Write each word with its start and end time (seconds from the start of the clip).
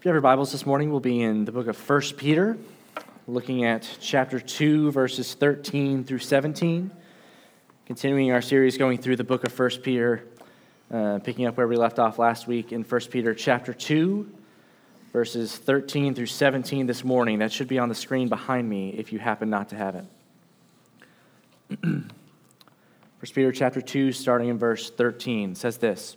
If 0.00 0.06
you 0.06 0.08
have 0.08 0.14
your 0.14 0.22
Bibles 0.22 0.50
this 0.50 0.64
morning, 0.64 0.90
we'll 0.90 1.00
be 1.00 1.20
in 1.20 1.44
the 1.44 1.52
book 1.52 1.66
of 1.66 1.78
1 1.78 2.00
Peter, 2.16 2.56
looking 3.28 3.66
at 3.66 3.86
chapter 4.00 4.40
2, 4.40 4.90
verses 4.92 5.34
13 5.34 6.04
through 6.04 6.20
17. 6.20 6.90
Continuing 7.84 8.32
our 8.32 8.40
series 8.40 8.78
going 8.78 8.96
through 8.96 9.16
the 9.16 9.24
book 9.24 9.44
of 9.44 9.58
1 9.58 9.70
Peter, 9.82 10.24
uh, 10.90 11.18
picking 11.18 11.44
up 11.44 11.58
where 11.58 11.68
we 11.68 11.76
left 11.76 11.98
off 11.98 12.18
last 12.18 12.46
week 12.46 12.72
in 12.72 12.82
1 12.82 13.00
Peter 13.10 13.34
chapter 13.34 13.74
2, 13.74 14.26
verses 15.12 15.58
13 15.58 16.14
through 16.14 16.24
17 16.24 16.86
this 16.86 17.04
morning. 17.04 17.40
That 17.40 17.52
should 17.52 17.68
be 17.68 17.78
on 17.78 17.90
the 17.90 17.94
screen 17.94 18.30
behind 18.30 18.66
me 18.66 18.94
if 18.96 19.12
you 19.12 19.18
happen 19.18 19.50
not 19.50 19.68
to 19.68 19.76
have 19.76 19.96
it. 19.96 20.04
1 21.82 22.10
Peter 23.34 23.52
chapter 23.52 23.82
2, 23.82 24.12
starting 24.12 24.48
in 24.48 24.56
verse 24.56 24.88
13, 24.88 25.54
says 25.54 25.76
this. 25.76 26.16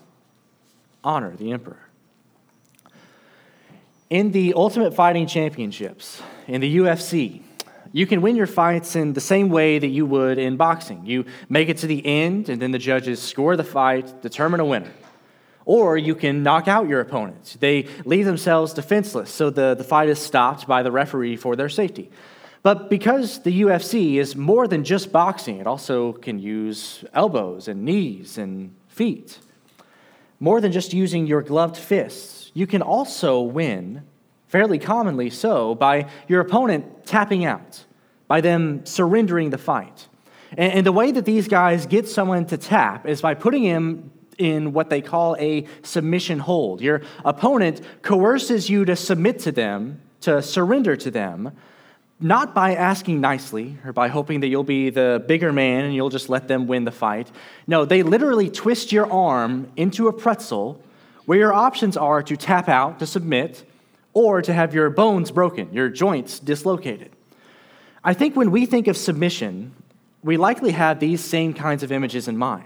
honor 1.03 1.35
the 1.35 1.51
emperor. 1.51 1.87
In 4.09 4.31
the 4.31 4.53
Ultimate 4.55 4.93
Fighting 4.93 5.25
Championships, 5.25 6.21
in 6.47 6.59
the 6.61 6.77
UFC, 6.77 7.41
you 7.93 8.05
can 8.05 8.21
win 8.21 8.35
your 8.35 8.47
fights 8.47 8.95
in 8.95 9.13
the 9.13 9.21
same 9.21 9.49
way 9.49 9.79
that 9.79 9.87
you 9.87 10.05
would 10.05 10.37
in 10.37 10.57
boxing. 10.57 11.05
You 11.05 11.25
make 11.49 11.69
it 11.69 11.77
to 11.77 11.87
the 11.87 12.05
end, 12.05 12.49
and 12.49 12.61
then 12.61 12.71
the 12.71 12.79
judges 12.79 13.21
score 13.21 13.55
the 13.55 13.63
fight, 13.63 14.21
determine 14.21 14.59
a 14.59 14.65
winner. 14.65 14.91
Or 15.65 15.97
you 15.97 16.15
can 16.15 16.43
knock 16.43 16.67
out 16.67 16.87
your 16.87 16.99
opponent. 17.01 17.57
They 17.59 17.87
leave 18.03 18.25
themselves 18.25 18.73
defenseless, 18.73 19.29
so 19.29 19.49
the, 19.49 19.75
the 19.75 19.83
fight 19.83 20.09
is 20.09 20.19
stopped 20.19 20.67
by 20.67 20.83
the 20.83 20.91
referee 20.91 21.37
for 21.37 21.55
their 21.55 21.69
safety. 21.69 22.11
But 22.63 22.89
because 22.89 23.39
the 23.39 23.61
UFC 23.61 24.15
is 24.15 24.35
more 24.35 24.67
than 24.67 24.83
just 24.83 25.11
boxing, 25.11 25.57
it 25.57 25.67
also 25.67 26.13
can 26.13 26.39
use 26.39 27.03
elbows 27.13 27.67
and 27.67 27.83
knees 27.83 28.37
and 28.37 28.75
feet 28.87 29.39
more 30.41 30.59
than 30.59 30.71
just 30.71 30.91
using 30.91 31.27
your 31.27 31.41
gloved 31.43 31.77
fists, 31.77 32.51
you 32.53 32.67
can 32.67 32.81
also 32.81 33.39
win, 33.39 34.03
fairly 34.47 34.79
commonly 34.79 35.29
so, 35.29 35.75
by 35.75 36.09
your 36.27 36.41
opponent 36.41 37.05
tapping 37.05 37.45
out, 37.45 37.85
by 38.27 38.41
them 38.41 38.83
surrendering 38.85 39.51
the 39.51 39.57
fight. 39.59 40.07
And, 40.57 40.85
the 40.85 40.91
way 40.91 41.11
that 41.11 41.23
these 41.23 41.47
guys 41.47 41.85
get 41.85 42.09
someone 42.09 42.45
to 42.47 42.57
tap 42.57 43.07
is 43.07 43.21
by 43.21 43.35
putting 43.35 43.63
him 43.63 44.11
in 44.37 44.73
what 44.73 44.89
they 44.89 44.99
call 44.99 45.37
a 45.39 45.65
submission 45.83 46.39
hold. 46.39 46.81
Your 46.81 47.03
opponent 47.23 47.79
coerces 48.01 48.69
you 48.69 48.83
to 48.85 48.95
submit 48.95 49.39
to 49.39 49.51
them, 49.51 50.01
to 50.21 50.41
surrender 50.41 50.97
to 50.97 51.11
them, 51.11 51.51
not 52.21 52.53
by 52.53 52.75
asking 52.75 53.19
nicely 53.19 53.77
or 53.83 53.91
by 53.91 54.07
hoping 54.07 54.41
that 54.41 54.47
you'll 54.47 54.63
be 54.63 54.89
the 54.89 55.23
bigger 55.27 55.51
man 55.51 55.85
and 55.85 55.95
you'll 55.95 56.09
just 56.09 56.29
let 56.29 56.47
them 56.47 56.67
win 56.67 56.85
the 56.85 56.91
fight. 56.91 57.31
No, 57.67 57.83
they 57.83 58.03
literally 58.03 58.49
twist 58.49 58.91
your 58.91 59.11
arm 59.11 59.71
into 59.75 60.07
a 60.07 60.13
pretzel 60.13 60.81
where 61.25 61.39
your 61.39 61.53
options 61.53 61.97
are 61.97 62.21
to 62.23 62.37
tap 62.37 62.69
out, 62.69 62.99
to 62.99 63.05
submit, 63.05 63.63
or 64.13 64.41
to 64.41 64.53
have 64.53 64.73
your 64.73 64.89
bones 64.89 65.31
broken, 65.31 65.73
your 65.73 65.89
joints 65.89 66.39
dislocated. 66.39 67.11
I 68.03 68.13
think 68.13 68.35
when 68.35 68.51
we 68.51 68.65
think 68.65 68.87
of 68.87 68.97
submission, 68.97 69.73
we 70.23 70.37
likely 70.37 70.71
have 70.71 70.99
these 70.99 71.21
same 71.21 71.53
kinds 71.53 71.83
of 71.83 71.91
images 71.91 72.27
in 72.27 72.37
mind. 72.37 72.65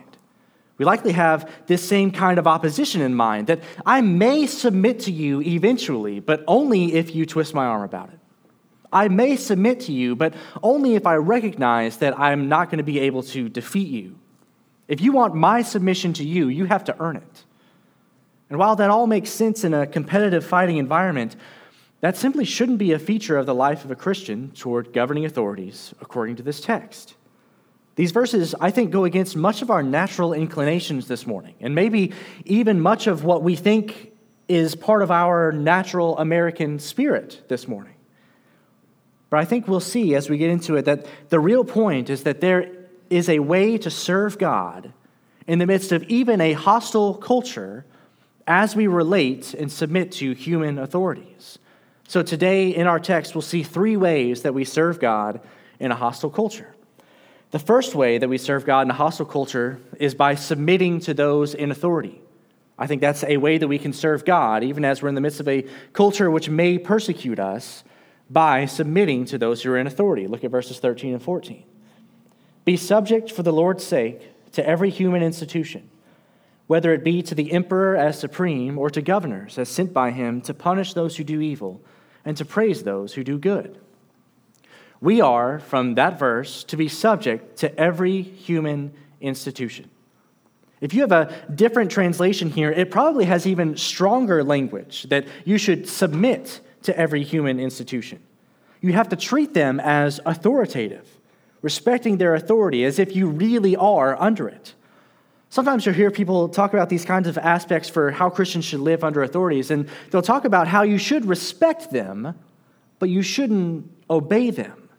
We 0.77 0.83
likely 0.85 1.13
have 1.13 1.49
this 1.67 1.87
same 1.87 2.11
kind 2.11 2.37
of 2.37 2.47
opposition 2.47 3.01
in 3.01 3.15
mind 3.15 3.47
that 3.47 3.61
I 3.85 4.01
may 4.01 4.45
submit 4.45 4.99
to 5.01 5.11
you 5.11 5.41
eventually, 5.41 6.19
but 6.19 6.43
only 6.47 6.95
if 6.95 7.15
you 7.15 7.25
twist 7.25 7.53
my 7.53 7.65
arm 7.65 7.83
about 7.83 8.09
it. 8.09 8.19
I 8.95 9.09
may 9.09 9.35
submit 9.35 9.81
to 9.81 9.91
you, 9.91 10.15
but 10.15 10.33
only 10.63 10.95
if 10.95 11.05
I 11.05 11.15
recognize 11.15 11.97
that 11.97 12.17
I'm 12.17 12.47
not 12.47 12.69
going 12.69 12.77
to 12.77 12.83
be 12.83 12.99
able 12.99 13.23
to 13.23 13.49
defeat 13.49 13.89
you. 13.89 14.15
If 14.87 15.01
you 15.01 15.11
want 15.11 15.35
my 15.35 15.63
submission 15.63 16.13
to 16.13 16.23
you, 16.23 16.47
you 16.47 16.63
have 16.63 16.85
to 16.85 16.95
earn 17.01 17.17
it. 17.17 17.43
And 18.49 18.57
while 18.57 18.77
that 18.77 18.89
all 18.89 19.05
makes 19.05 19.31
sense 19.31 19.65
in 19.65 19.73
a 19.73 19.85
competitive 19.85 20.45
fighting 20.45 20.77
environment, 20.77 21.35
that 21.99 22.15
simply 22.15 22.45
shouldn't 22.45 22.77
be 22.77 22.93
a 22.93 22.99
feature 22.99 23.35
of 23.35 23.45
the 23.45 23.53
life 23.53 23.83
of 23.83 23.91
a 23.91 23.95
Christian 23.95 24.51
toward 24.51 24.93
governing 24.93 25.25
authorities, 25.25 25.93
according 25.99 26.37
to 26.37 26.43
this 26.43 26.61
text. 26.61 27.15
These 27.95 28.11
verses, 28.11 28.55
I 28.61 28.71
think, 28.71 28.91
go 28.91 29.03
against 29.03 29.35
much 29.35 29.61
of 29.61 29.69
our 29.69 29.83
natural 29.83 30.31
inclinations 30.31 31.09
this 31.09 31.27
morning, 31.27 31.55
and 31.59 31.75
maybe 31.75 32.13
even 32.45 32.79
much 32.79 33.07
of 33.07 33.25
what 33.25 33.43
we 33.43 33.57
think 33.57 34.13
is 34.47 34.73
part 34.73 35.01
of 35.01 35.11
our 35.11 35.51
natural 35.51 36.17
American 36.17 36.79
spirit 36.79 37.41
this 37.49 37.67
morning. 37.67 37.94
But 39.29 39.39
I 39.39 39.45
think 39.45 39.67
we'll 39.67 39.79
see 39.79 40.15
as 40.15 40.29
we 40.29 40.37
get 40.37 40.49
into 40.49 40.75
it 40.75 40.85
that 40.85 41.05
the 41.29 41.39
real 41.39 41.63
point 41.63 42.09
is 42.09 42.23
that 42.23 42.41
there 42.41 42.71
is 43.09 43.29
a 43.29 43.39
way 43.39 43.77
to 43.77 43.89
serve 43.89 44.37
God 44.37 44.93
in 45.47 45.59
the 45.59 45.65
midst 45.65 45.91
of 45.91 46.03
even 46.03 46.41
a 46.41 46.53
hostile 46.53 47.13
culture 47.15 47.85
as 48.47 48.75
we 48.75 48.87
relate 48.87 49.53
and 49.53 49.71
submit 49.71 50.11
to 50.13 50.33
human 50.33 50.77
authorities. 50.77 51.59
So 52.07 52.21
today 52.21 52.69
in 52.69 52.85
our 52.87 52.99
text, 52.99 53.33
we'll 53.33 53.41
see 53.41 53.63
three 53.63 53.97
ways 53.97 54.43
that 54.43 54.53
we 54.53 54.63
serve 54.63 54.99
God 54.99 55.41
in 55.79 55.91
a 55.91 55.95
hostile 55.95 56.29
culture. 56.29 56.75
The 57.51 57.59
first 57.59 57.95
way 57.95 58.17
that 58.17 58.29
we 58.29 58.37
serve 58.37 58.65
God 58.65 58.81
in 58.81 58.91
a 58.91 58.95
hostile 58.95 59.25
culture 59.25 59.79
is 59.97 60.13
by 60.13 60.35
submitting 60.35 60.99
to 61.01 61.13
those 61.13 61.53
in 61.53 61.71
authority. 61.71 62.21
I 62.77 62.87
think 62.87 63.01
that's 63.01 63.23
a 63.23 63.37
way 63.37 63.57
that 63.57 63.67
we 63.67 63.79
can 63.79 63.93
serve 63.93 64.25
God, 64.25 64.63
even 64.63 64.83
as 64.83 65.01
we're 65.01 65.09
in 65.09 65.15
the 65.15 65.21
midst 65.21 65.39
of 65.39 65.47
a 65.47 65.65
culture 65.93 66.29
which 66.29 66.49
may 66.49 66.77
persecute 66.77 67.39
us 67.39 67.83
by 68.29 68.65
submitting 68.65 69.25
to 69.25 69.37
those 69.37 69.61
who 69.61 69.71
are 69.71 69.77
in 69.77 69.87
authority. 69.87 70.27
Look 70.27 70.43
at 70.43 70.51
verses 70.51 70.79
13 70.79 71.13
and 71.13 71.21
14. 71.21 71.63
Be 72.63 72.77
subject 72.77 73.31
for 73.31 73.43
the 73.43 73.53
Lord's 73.53 73.83
sake 73.83 74.51
to 74.53 74.67
every 74.67 74.89
human 74.89 75.21
institution, 75.21 75.89
whether 76.67 76.93
it 76.93 77.03
be 77.03 77.21
to 77.21 77.35
the 77.35 77.51
emperor 77.51 77.95
as 77.95 78.19
supreme 78.19 78.77
or 78.79 78.89
to 78.89 79.01
governors 79.01 79.57
as 79.57 79.69
sent 79.69 79.93
by 79.93 80.11
him 80.11 80.41
to 80.41 80.53
punish 80.53 80.93
those 80.93 81.17
who 81.17 81.23
do 81.23 81.41
evil 81.41 81.81
and 82.23 82.35
to 82.37 82.45
praise 82.45 82.83
those 82.83 83.13
who 83.13 83.23
do 83.23 83.37
good. 83.37 83.79
We 84.99 85.21
are, 85.21 85.59
from 85.59 85.95
that 85.95 86.17
verse, 86.17 86.63
to 86.65 86.77
be 86.77 86.87
subject 86.87 87.57
to 87.59 87.79
every 87.79 88.21
human 88.21 88.93
institution. 89.21 89.91
If 90.81 90.93
you 90.93 91.01
have 91.01 91.11
a 91.11 91.33
different 91.53 91.91
translation 91.91 92.49
here, 92.49 92.71
it 92.71 92.91
probably 92.91 93.25
has 93.25 93.45
even 93.45 93.77
stronger 93.77 94.43
language 94.43 95.03
that 95.09 95.27
you 95.43 95.57
should 95.57 95.87
submit 95.87 96.61
to 96.85 96.97
every 96.97 97.23
human 97.23 97.59
institution. 97.59 98.19
You 98.81 98.93
have 98.93 99.09
to 99.09 99.15
treat 99.15 99.53
them 99.53 99.79
as 99.79 100.19
authoritative, 100.25 101.07
respecting 101.61 102.17
their 102.17 102.35
authority 102.35 102.85
as 102.85 102.99
if 102.99 103.15
you 103.15 103.27
really 103.27 103.75
are 103.75 104.19
under 104.21 104.47
it. 104.47 104.73
Sometimes 105.49 105.85
you'll 105.85 105.95
hear 105.95 106.11
people 106.11 106.49
talk 106.49 106.73
about 106.73 106.89
these 106.89 107.05
kinds 107.05 107.27
of 107.27 107.37
aspects 107.37 107.87
for 107.87 108.11
how 108.11 108.29
Christians 108.29 108.65
should 108.65 108.81
live 108.81 109.03
under 109.03 109.23
authorities, 109.23 109.71
and 109.71 109.87
they'll 110.11 110.21
talk 110.21 110.45
about 110.45 110.67
how 110.67 110.83
you 110.83 110.97
should 110.97 111.25
respect 111.25 111.91
them, 111.91 112.35
but 112.99 113.09
you 113.09 113.21
shouldn't 113.21 113.89
obey 114.09 114.49
them. 114.49 114.89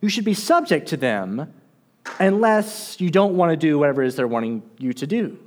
You 0.00 0.08
should 0.08 0.24
be 0.24 0.34
subject 0.34 0.88
to 0.88 0.96
them 0.96 1.52
unless 2.18 3.00
you 3.00 3.10
don't 3.10 3.36
want 3.36 3.50
to 3.50 3.56
do 3.56 3.78
whatever 3.78 4.02
it 4.02 4.08
is 4.08 4.16
they're 4.16 4.26
wanting 4.26 4.62
you 4.78 4.92
to 4.94 5.06
do. 5.06 5.38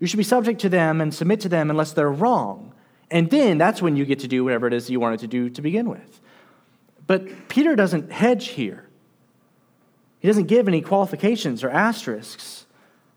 You 0.00 0.06
should 0.06 0.18
be 0.18 0.24
subject 0.24 0.60
to 0.62 0.68
them 0.68 1.00
and 1.00 1.14
submit 1.14 1.40
to 1.40 1.48
them 1.48 1.70
unless 1.70 1.92
they're 1.92 2.10
wrong. 2.10 2.73
And 3.14 3.30
then 3.30 3.58
that's 3.58 3.80
when 3.80 3.94
you 3.94 4.04
get 4.04 4.18
to 4.18 4.28
do 4.28 4.42
whatever 4.42 4.66
it 4.66 4.72
is 4.72 4.90
you 4.90 4.98
wanted 4.98 5.20
to 5.20 5.28
do 5.28 5.48
to 5.48 5.62
begin 5.62 5.88
with. 5.88 6.20
But 7.06 7.48
Peter 7.48 7.76
doesn't 7.76 8.10
hedge 8.10 8.48
here. 8.48 8.88
He 10.18 10.26
doesn't 10.26 10.46
give 10.46 10.66
any 10.66 10.80
qualifications 10.80 11.62
or 11.62 11.70
asterisks. 11.70 12.66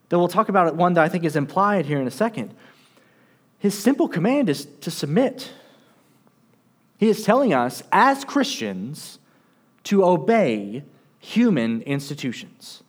Though 0.10 0.20
we'll 0.20 0.28
talk 0.28 0.50
about 0.50 0.76
one 0.76 0.94
that 0.94 1.04
I 1.04 1.10
think 1.10 1.24
is 1.24 1.36
implied 1.36 1.88
here 1.88 2.00
in 2.00 2.06
a 2.06 2.12
second. 2.12 2.54
His 3.58 3.76
simple 3.76 4.08
command 4.08 4.50
is 4.50 4.66
to 4.82 4.92
submit. 4.92 5.52
He 6.98 7.10
is 7.10 7.24
telling 7.24 7.56
us, 7.56 7.82
as 7.92 8.24
Christians, 8.24 9.18
to 9.86 10.06
obey 10.06 10.84
human 11.18 11.82
institutions. 11.82 12.84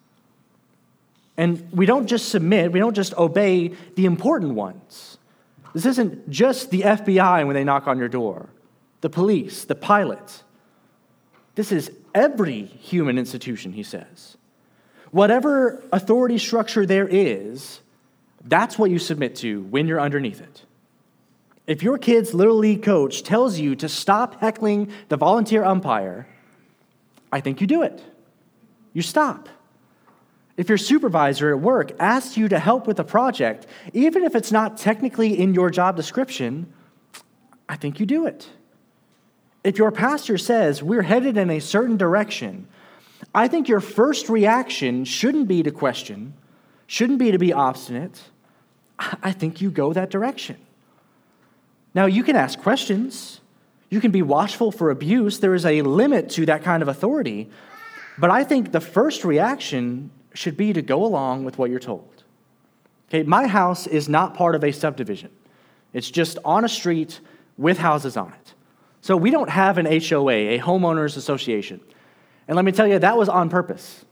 And 1.39 1.73
we 1.73 1.87
don't 1.87 2.07
just 2.07 2.29
submit, 2.29 2.71
we 2.73 2.81
don't 2.81 2.95
just 2.95 3.15
obey 3.15 3.69
the 3.95 4.05
important 4.05 4.55
ones. 4.55 5.18
This 5.79 5.87
isn't 5.87 6.29
just 6.29 6.71
the 6.71 6.81
FBI 6.81 7.47
when 7.47 7.55
they 7.55 7.63
knock 7.63 7.87
on 7.87 8.01
your 8.01 8.09
door, 8.09 8.49
the 9.01 9.09
police, 9.09 9.65
the 9.65 9.77
pilot. 9.77 10.43
This 11.55 11.71
is 11.71 11.93
every 12.13 12.65
human 12.65 13.17
institution, 13.17 13.73
he 13.73 13.85
says. 13.85 14.37
Whatever 15.13 15.81
authority 15.93 16.37
structure 16.39 16.85
there 16.85 17.07
is, 17.07 17.81
that's 18.45 18.77
what 18.77 18.91
you 18.91 18.99
submit 18.99 19.37
to 19.37 19.63
when 19.71 19.87
you're 19.87 20.01
underneath 20.01 20.41
it. 20.41 20.65
If 21.69 21.85
your 21.85 21.97
kid's 21.97 22.35
little 22.35 22.57
league 22.57 22.83
coach 22.83 23.23
tells 23.23 23.61
you 23.61 23.77
to 23.77 23.89
stop 23.89 24.41
heckling 24.41 24.91
the 25.09 25.17
volunteer 25.17 25.63
umpire, 25.63 26.27
I 27.31 27.41
think 27.41 27.61
you 27.61 27.69
do 27.69 27.83
it. 27.83 28.03
You 28.95 29.03
stop. 29.03 29.49
If 30.59 30.69
your 30.69 30.77
supervisor 30.77 31.51
at 31.51 31.61
work 31.61 31.93
asks 32.01 32.37
you 32.37 32.49
to 32.49 32.59
help 32.59 32.89
with 32.89 32.99
a 32.99 33.05
project, 33.05 33.69
even 33.95 34.25
if 34.25 34.35
it's 34.35 34.51
not 34.51 34.77
technically 34.77 35.39
in 35.39 35.55
your 35.55 35.71
job 35.71 35.95
description, 35.95 36.71
I 37.69 37.77
think 37.77 38.01
you 38.01 38.07
do 38.07 38.27
it. 38.27 38.51
If 39.63 39.79
your 39.79 39.93
pastor 39.93 40.37
says 40.37 40.83
we're 40.83 41.03
headed 41.03 41.37
in 41.37 41.49
a 41.49 41.61
certain 41.61 41.97
direction, 41.97 42.67
I 43.33 43.47
think 43.47 43.69
your 43.69 43.79
first 43.79 44.29
reaction 44.29 45.05
shouldn't 45.05 45.47
be 45.47 45.63
to 45.63 45.71
question, 45.71 46.35
shouldn't 46.89 47.21
be 47.21 47.31
to 47.31 47.39
be 47.39 47.53
obstinate. 47.53 48.21
I 48.99 49.31
think 49.31 49.61
you 49.61 49.71
go 49.71 49.93
that 49.93 50.11
direction. 50.11 50.57
Now, 51.95 52.07
you 52.07 52.25
can 52.25 52.35
ask 52.35 52.59
questions. 52.59 53.41
You 53.91 54.01
can 54.01 54.11
be 54.11 54.23
watchful 54.23 54.73
for 54.73 54.91
abuse. 54.91 55.39
There 55.39 55.55
is 55.55 55.65
a 55.65 55.83
limit 55.83 56.31
to 56.31 56.47
that 56.47 56.65
kind 56.65 56.83
of 56.83 56.89
authority. 56.89 57.49
But 58.19 58.31
I 58.31 58.43
think 58.43 58.73
the 58.73 58.81
first 58.81 59.25
reaction 59.25 60.11
should 60.39 60.57
be 60.57 60.73
to 60.73 60.81
go 60.81 61.05
along 61.05 61.45
with 61.45 61.59
what 61.59 61.69
you're 61.69 61.81
told. 61.81 62.23
Okay, 63.09 63.25
my 63.25 63.49
house 63.49 63.89
is 63.89 64.09
not 64.09 64.35
part 64.35 64.55
of 64.55 64.63
a 64.63 64.71
subdivision, 64.71 65.31
it's 65.93 66.11
just 66.11 66.39
on 66.45 66.65
a 66.65 66.69
street 66.69 67.21
with 67.57 67.79
houses 67.79 68.17
on 68.17 68.33
it. 68.33 68.55
So 69.01 69.17
we 69.17 69.33
don't 69.33 69.51
have 69.51 69.79
an 69.79 69.87
HOA, 69.87 70.55
a 70.55 70.59
homeowners 70.61 71.17
association. 71.17 71.81
And 72.47 72.55
let 72.55 72.65
me 72.65 72.71
tell 72.71 72.87
you, 72.87 73.01
that 73.01 73.17
was 73.17 73.29
on 73.29 73.51
purpose. 73.51 74.05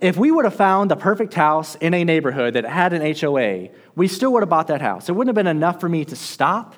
If 0.00 0.16
we 0.16 0.30
would 0.30 0.44
have 0.44 0.54
found 0.54 0.90
the 0.90 0.96
perfect 0.96 1.32
house 1.34 1.74
in 1.76 1.94
a 1.94 2.04
neighborhood 2.04 2.54
that 2.54 2.64
had 2.64 2.92
an 2.92 3.14
HOA, 3.14 3.68
we 3.96 4.08
still 4.08 4.32
would 4.34 4.42
have 4.42 4.48
bought 4.48 4.66
that 4.66 4.82
house. 4.82 5.08
It 5.08 5.12
wouldn't 5.12 5.36
have 5.36 5.42
been 5.42 5.56
enough 5.56 5.80
for 5.80 5.88
me 5.88 6.04
to 6.06 6.16
stop. 6.16 6.74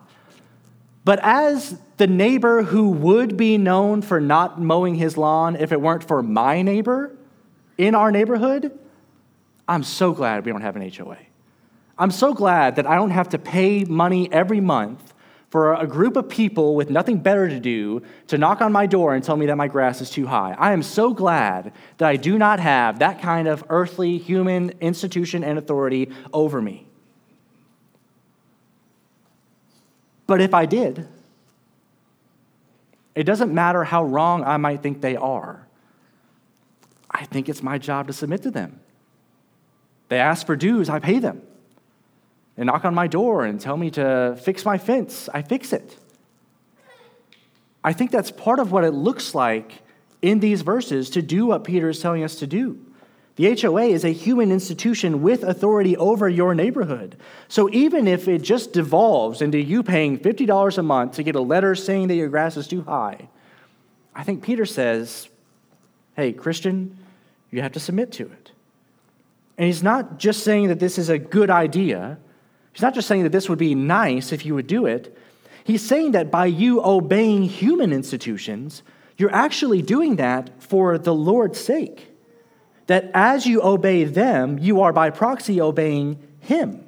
But 1.05 1.19
as 1.23 1.79
the 1.97 2.07
neighbor 2.07 2.63
who 2.63 2.91
would 2.91 3.37
be 3.37 3.59
known 3.59 4.03
for 4.03 4.21
not 4.21 4.61
mowing 4.61 4.95
his 4.97 5.17
lawn 5.17 5.57
if 5.57 5.73
it 5.73 5.81
weren't 5.81 6.05
for 6.05 6.23
my 6.23 6.63
neighbor 6.63 7.17
in 7.79 7.95
our 7.95 8.11
neighborhood, 8.11 8.79
I'm 9.69 9.83
so 9.83 10.13
glad 10.13 10.45
we 10.45 10.53
don't 10.53 10.63
have 10.63 10.77
an 10.77 10.91
HOA. 10.91 11.19
I'm 11.99 12.11
so 12.11 12.35
glad 12.35 12.77
that 12.77 12.87
I 12.87 12.97
don't 12.97 13.11
have 13.11 13.29
to 13.31 13.39
pay 13.39 13.85
money 13.85 14.33
every 14.33 14.61
month 14.61 15.15
for 15.51 15.75
a 15.75 15.87
group 15.87 16.17
of 16.17 16.31
people 16.31 16.75
with 16.75 16.89
nothing 16.89 17.19
better 17.19 17.47
to 17.47 17.61
do 17.61 18.03
to 18.29 18.39
knock 18.39 18.63
on 18.63 18.73
my 18.73 18.87
door 18.87 19.15
and 19.15 19.23
tell 19.23 19.37
me 19.37 19.45
that 19.47 19.57
my 19.57 19.69
grass 19.69 20.01
is 20.01 20.09
too 20.09 20.27
high. 20.27 20.57
I 20.59 20.73
am 20.73 20.83
so 20.83 21.13
glad 21.13 21.73
that 21.99 22.09
I 22.09 22.17
do 22.17 22.39
not 22.39 22.59
have 22.59 23.01
that 23.01 23.21
kind 23.21 23.47
of 23.47 23.63
earthly 23.69 24.17
human 24.17 24.71
institution 24.81 25.45
and 25.45 25.59
authority 25.59 26.11
over 26.33 26.63
me. 26.63 26.87
But 30.27 30.41
if 30.41 30.55
I 30.55 30.65
did, 30.65 31.07
it 33.15 33.25
doesn't 33.25 33.53
matter 33.53 33.85
how 33.85 34.05
wrong 34.05 34.45
I 34.45 34.57
might 34.57 34.83
think 34.83 35.03
they 35.03 35.17
are. 35.17 35.67
I 37.13 37.25
think 37.27 37.49
it's 37.49 37.63
my 37.63 37.79
job 37.79 38.07
to 38.07 38.13
submit 38.13 38.43
to 38.43 38.51
them. 38.51 38.81
They 40.09 40.19
ask 40.19 40.47
for 40.47 40.57
dues, 40.57 40.89
I 40.89 40.99
pay 40.99 41.19
them 41.19 41.43
They 42.57 42.65
knock 42.65 42.85
on 42.85 42.95
my 42.95 43.07
door 43.07 43.45
and 43.45 43.61
tell 43.61 43.77
me 43.77 43.91
to 43.93 44.39
fix 44.43 44.65
my 44.65 44.79
fence, 44.79 45.29
I 45.33 45.43
fix 45.43 45.73
it. 45.73 45.97
I 47.85 47.93
think 47.93 48.11
that's 48.11 48.31
part 48.31 48.59
of 48.59 48.71
what 48.71 48.85
it 48.85 48.93
looks 48.93 49.35
like 49.35 49.83
in 50.21 50.39
these 50.39 50.63
verses 50.63 51.11
to 51.11 51.23
do 51.23 51.47
what 51.47 51.65
Peter 51.65 51.89
is 51.89 52.01
telling 52.01 52.23
us 52.23 52.37
to 52.37 52.47
do. 52.47 52.79
The 53.37 53.59
HOA 53.61 53.85
is 53.85 54.05
a 54.05 54.11
human 54.11 54.53
institution 54.53 55.23
with 55.23 55.43
authority 55.43 55.97
over 55.97 56.29
your 56.29 56.55
neighborhood. 56.55 57.17
So 57.49 57.71
even 57.71 58.07
if 58.07 58.29
it 58.29 58.43
just 58.43 58.73
devolves 58.73 59.41
into 59.41 59.59
you 59.59 59.83
paying 59.83 60.19
$50 60.19 60.79
a 60.79 60.83
month 60.83 61.15
to 61.15 61.23
get 61.23 61.35
a 61.35 61.41
letter 61.41 61.75
saying 61.75 62.09
that 62.09 62.15
your 62.15 62.29
grass 62.29 62.57
is 62.59 62.69
too 62.69 62.83
high, 62.83 63.29
I 64.15 64.23
think 64.23 64.43
Peter 64.43 64.67
says, 64.67 65.29
hey, 66.15 66.33
Christian, 66.35 66.99
you 67.53 67.63
have 67.63 67.73
to 67.73 67.81
submit 67.81 68.11
to 68.13 68.25
it. 68.25 68.51
And 69.57 69.69
he's 69.69 69.83
not 69.83 70.19
just 70.19 70.43
saying 70.43 70.69
that 70.69 70.81
this 70.81 70.99
is 70.99 71.09
a 71.09 71.19
good 71.19 71.51
idea, 71.51 72.19
He's 72.73 72.83
not 72.83 72.95
just 72.95 73.09
saying 73.09 73.25
that 73.25 73.33
this 73.33 73.49
would 73.49 73.59
be 73.59 73.75
nice 73.75 74.33
if 74.33 74.47
you 74.47 74.55
would 74.55 74.67
do 74.67 74.87
it. 74.87 75.17
He's 75.65 75.83
saying 75.83 76.13
that 76.13 76.31
by 76.31 76.47
you 76.47 76.83
obeying 76.85 77.43
human 77.43 77.93
institutions, 77.93 78.83
you're 79.17 79.35
actually 79.35 79.83
doing 79.83 80.17
that 80.17 80.51
for 80.63 80.99
the 80.99 81.15
Lord's 81.15 81.61
sake. 81.61 82.09
That 82.87 83.11
as 83.15 83.47
you 83.47 83.63
obey 83.63 84.05
them, 84.05 84.59
you 84.59 84.81
are 84.81 84.93
by 84.93 85.11
proxy 85.11 85.61
obeying 85.61 86.19
Him. 86.41 86.85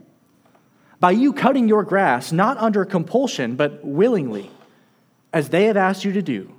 By 1.01 1.13
you 1.13 1.33
cutting 1.33 1.69
your 1.69 1.85
grass, 1.85 2.33
not 2.33 2.57
under 2.57 2.85
compulsion, 2.85 3.57
but 3.57 3.85
willingly, 3.85 4.51
as 5.33 5.51
they 5.51 5.65
have 5.65 5.77
asked 5.77 6.05
you 6.05 6.13
to 6.13 6.23
do. 6.23 6.53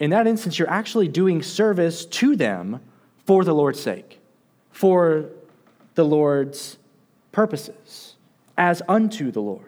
In 0.00 0.10
that 0.10 0.26
instance, 0.26 0.58
you're 0.58 0.70
actually 0.70 1.08
doing 1.08 1.42
service 1.42 2.06
to 2.06 2.34
them 2.34 2.80
for 3.26 3.44
the 3.44 3.54
Lord's 3.54 3.80
sake, 3.80 4.18
for 4.72 5.26
the 5.94 6.04
Lord's 6.04 6.78
purposes 7.32 8.16
as 8.56 8.82
unto 8.88 9.30
the 9.30 9.40
Lord. 9.40 9.66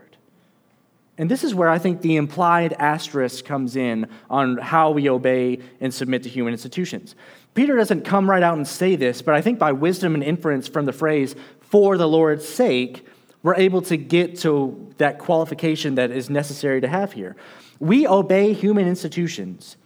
And 1.19 1.31
this 1.31 1.45
is 1.45 1.55
where 1.55 1.69
I 1.69 1.79
think 1.79 2.01
the 2.01 2.17
implied 2.17 2.73
asterisk 2.79 3.45
comes 3.45 3.77
in 3.77 4.09
on 4.31 4.57
how 4.57 4.91
we 4.91 5.09
obey 5.11 5.59
and 5.81 5.93
submit 5.93 6.23
to 6.23 6.31
human 6.31 6.55
institutions. 6.55 7.15
Peter 7.55 7.77
doesn't 7.77 8.03
come 8.03 8.29
right 8.29 8.43
out 8.43 8.57
and 8.57 8.67
say 8.67 8.97
this, 8.97 9.21
but 9.21 9.35
I 9.35 9.43
think 9.43 9.59
by 9.59 9.73
wisdom 9.73 10.15
and 10.15 10.25
inference 10.25 10.67
from 10.67 10.87
the 10.87 10.93
phrase, 10.93 11.37
for 11.61 11.99
the 11.99 12.09
Lord's 12.09 12.49
sake, 12.49 13.07
we're 13.43 13.57
able 13.57 13.83
to 13.83 13.99
get 13.99 14.39
to 14.39 14.95
that 14.97 15.19
qualification 15.19 15.97
that 15.97 16.11
is 16.11 16.31
necessary 16.31 16.81
to 16.81 16.89
have 16.89 17.13
here. 17.13 17.37
We 17.79 18.07
obey 18.07 18.55
human 18.55 18.89
institutions 18.89 19.77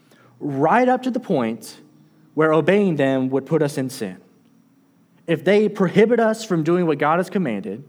right 0.41 0.89
up 0.89 1.03
to 1.03 1.11
the 1.11 1.21
point 1.21 1.81
where 2.35 2.53
obeying 2.53 2.97
them 2.97 3.31
would 3.31 3.47
put 3.47 3.63
us 3.63 3.79
in 3.79 3.89
sin 3.91 4.21
if 5.27 5.45
they 5.45 5.69
prohibit 5.69 6.21
us 6.21 6.45
from 6.45 6.63
doing 6.63 6.87
what 6.87 6.99
God 6.99 7.19
has 7.19 7.29
commanded 7.29 7.85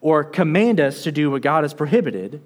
or 0.00 0.22
command 0.22 0.80
us 0.80 1.02
to 1.02 1.12
do 1.12 1.30
what 1.30 1.42
God 1.42 1.64
has 1.64 1.74
prohibited, 1.74 2.40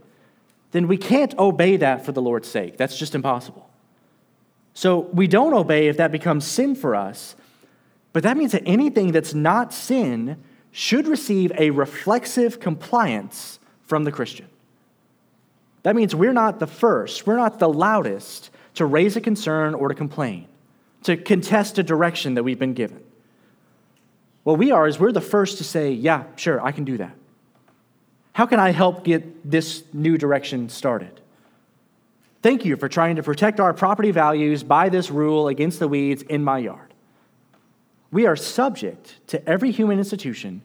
then 0.70 0.88
we 0.88 0.96
can't 0.96 1.36
obey 1.38 1.76
that 1.76 2.04
for 2.04 2.12
the 2.12 2.22
Lord's 2.22 2.48
sake. 2.48 2.76
That's 2.76 2.96
just 2.96 3.14
impossible. 3.14 3.68
So 4.72 5.00
we 5.12 5.26
don't 5.26 5.52
obey 5.52 5.88
if 5.88 5.96
that 5.98 6.12
becomes 6.12 6.46
sin 6.46 6.74
for 6.74 6.94
us, 6.94 7.34
but 8.12 8.22
that 8.22 8.36
means 8.36 8.52
that 8.52 8.62
anything 8.66 9.12
that's 9.12 9.34
not 9.34 9.74
sin 9.74 10.42
should 10.72 11.06
receive 11.06 11.52
a 11.58 11.70
reflexive 11.70 12.60
compliance 12.60 13.58
from 13.82 14.04
the 14.04 14.12
Christian. 14.12 14.46
That 15.82 15.96
means 15.96 16.14
we're 16.14 16.32
not 16.32 16.60
the 16.60 16.66
first, 16.66 17.26
we're 17.26 17.36
not 17.36 17.58
the 17.58 17.68
loudest 17.68 18.50
to 18.74 18.86
raise 18.86 19.16
a 19.16 19.20
concern 19.20 19.74
or 19.74 19.88
to 19.88 19.94
complain, 19.94 20.46
to 21.02 21.16
contest 21.16 21.78
a 21.78 21.82
direction 21.82 22.34
that 22.34 22.42
we've 22.42 22.58
been 22.58 22.74
given. 22.74 23.02
What 24.44 24.58
we 24.58 24.70
are 24.70 24.86
is 24.86 24.98
we're 24.98 25.12
the 25.12 25.20
first 25.20 25.58
to 25.58 25.64
say, 25.64 25.92
yeah, 25.92 26.24
sure, 26.36 26.64
I 26.64 26.72
can 26.72 26.84
do 26.84 26.96
that. 26.98 27.14
How 28.32 28.46
can 28.46 28.60
I 28.60 28.70
help 28.70 29.04
get 29.04 29.50
this 29.50 29.84
new 29.92 30.16
direction 30.16 30.68
started? 30.68 31.20
Thank 32.42 32.64
you 32.64 32.76
for 32.76 32.88
trying 32.88 33.16
to 33.16 33.22
protect 33.22 33.60
our 33.60 33.74
property 33.74 34.12
values 34.12 34.62
by 34.62 34.88
this 34.88 35.10
rule 35.10 35.48
against 35.48 35.78
the 35.78 35.88
weeds 35.88 36.22
in 36.22 36.42
my 36.42 36.58
yard. 36.58 36.94
We 38.10 38.26
are 38.26 38.36
subject 38.36 39.26
to 39.28 39.46
every 39.48 39.70
human 39.70 39.98
institution 39.98 40.62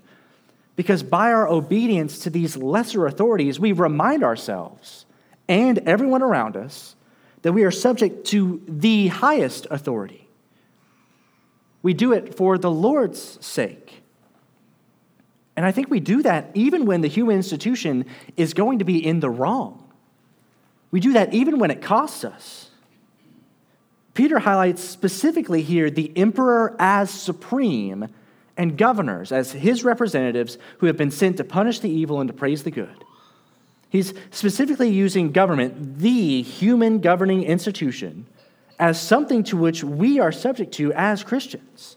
because 0.75 1.03
by 1.03 1.31
our 1.31 1.47
obedience 1.47 2.19
to 2.19 2.29
these 2.29 2.55
lesser 2.55 3.05
authorities, 3.05 3.59
we 3.59 3.71
remind 3.71 4.23
ourselves 4.23 5.05
and 5.47 5.79
everyone 5.79 6.21
around 6.21 6.57
us 6.57 6.94
that 7.45 7.53
we 7.53 7.63
are 7.63 7.71
subject 7.71 8.25
to 8.25 8.61
the 8.67 9.07
highest 9.07 9.67
authority 9.69 10.25
we 11.85 11.93
do 11.93 12.13
it 12.13 12.33
for 12.33 12.57
the 12.57 12.71
Lord's 12.71 13.37
sake. 13.45 14.01
And 15.55 15.63
I 15.63 15.71
think 15.71 15.91
we 15.91 15.99
do 15.99 16.23
that 16.23 16.49
even 16.55 16.87
when 16.87 17.01
the 17.01 17.07
human 17.07 17.35
institution 17.35 18.07
is 18.35 18.55
going 18.55 18.79
to 18.79 18.85
be 18.85 19.05
in 19.05 19.19
the 19.19 19.29
wrong. 19.29 19.87
We 20.89 20.99
do 20.99 21.13
that 21.13 21.35
even 21.35 21.59
when 21.59 21.69
it 21.69 21.83
costs 21.83 22.23
us. 22.23 22.71
Peter 24.15 24.39
highlights 24.39 24.83
specifically 24.83 25.61
here 25.61 25.91
the 25.91 26.11
emperor 26.17 26.75
as 26.79 27.11
supreme 27.11 28.07
and 28.57 28.79
governors 28.79 29.31
as 29.31 29.51
his 29.51 29.83
representatives 29.83 30.57
who 30.79 30.87
have 30.87 30.97
been 30.97 31.11
sent 31.11 31.37
to 31.37 31.43
punish 31.43 31.81
the 31.81 31.89
evil 31.91 32.19
and 32.19 32.29
to 32.29 32.33
praise 32.33 32.63
the 32.63 32.71
good. 32.71 33.05
He's 33.95 34.13
specifically 34.29 34.89
using 34.89 35.31
government, 35.31 35.99
the 35.99 36.41
human 36.41 36.99
governing 36.99 37.43
institution, 37.43 38.27
as 38.77 38.99
something 38.99 39.41
to 39.45 39.55
which 39.55 39.85
we 39.85 40.19
are 40.19 40.33
subject 40.33 40.73
to 40.73 40.91
as 40.91 41.23
Christians. 41.23 41.95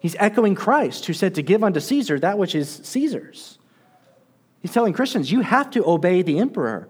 He's 0.00 0.16
echoing 0.18 0.56
Christ, 0.56 1.06
who 1.06 1.12
said 1.12 1.36
to 1.36 1.42
give 1.42 1.62
unto 1.62 1.78
Caesar 1.78 2.18
that 2.18 2.38
which 2.38 2.56
is 2.56 2.80
Caesar's. 2.82 3.58
He's 4.62 4.72
telling 4.72 4.92
Christians, 4.92 5.30
you 5.30 5.42
have 5.42 5.70
to 5.70 5.88
obey 5.88 6.22
the 6.22 6.40
emperor. 6.40 6.88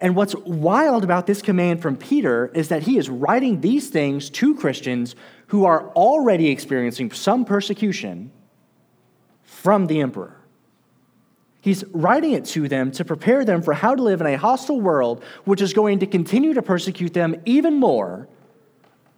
And 0.00 0.16
what's 0.16 0.34
wild 0.34 1.04
about 1.04 1.28
this 1.28 1.40
command 1.40 1.80
from 1.80 1.96
Peter 1.96 2.50
is 2.54 2.70
that 2.70 2.82
he 2.82 2.98
is 2.98 3.08
writing 3.08 3.60
these 3.60 3.88
things 3.88 4.30
to 4.30 4.56
Christians 4.56 5.14
who 5.46 5.64
are 5.64 5.90
already 5.90 6.48
experiencing 6.48 7.12
some 7.12 7.44
persecution 7.44 8.32
from 9.44 9.86
the 9.86 10.00
emperor. 10.00 10.37
He's 11.60 11.84
writing 11.92 12.32
it 12.32 12.44
to 12.46 12.68
them 12.68 12.92
to 12.92 13.04
prepare 13.04 13.44
them 13.44 13.62
for 13.62 13.74
how 13.74 13.94
to 13.94 14.02
live 14.02 14.20
in 14.20 14.26
a 14.26 14.36
hostile 14.36 14.80
world, 14.80 15.22
which 15.44 15.60
is 15.60 15.72
going 15.72 15.98
to 16.00 16.06
continue 16.06 16.54
to 16.54 16.62
persecute 16.62 17.14
them 17.14 17.40
even 17.44 17.74
more 17.74 18.28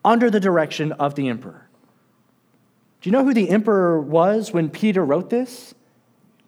under 0.04 0.30
the 0.30 0.40
direction 0.40 0.92
of 0.92 1.14
the 1.14 1.28
emperor. 1.28 1.68
Do 3.00 3.08
you 3.08 3.12
know 3.12 3.24
who 3.24 3.34
the 3.34 3.50
emperor 3.50 4.00
was 4.00 4.52
when 4.52 4.70
Peter 4.70 5.04
wrote 5.04 5.30
this? 5.30 5.74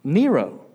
Nero. 0.03 0.65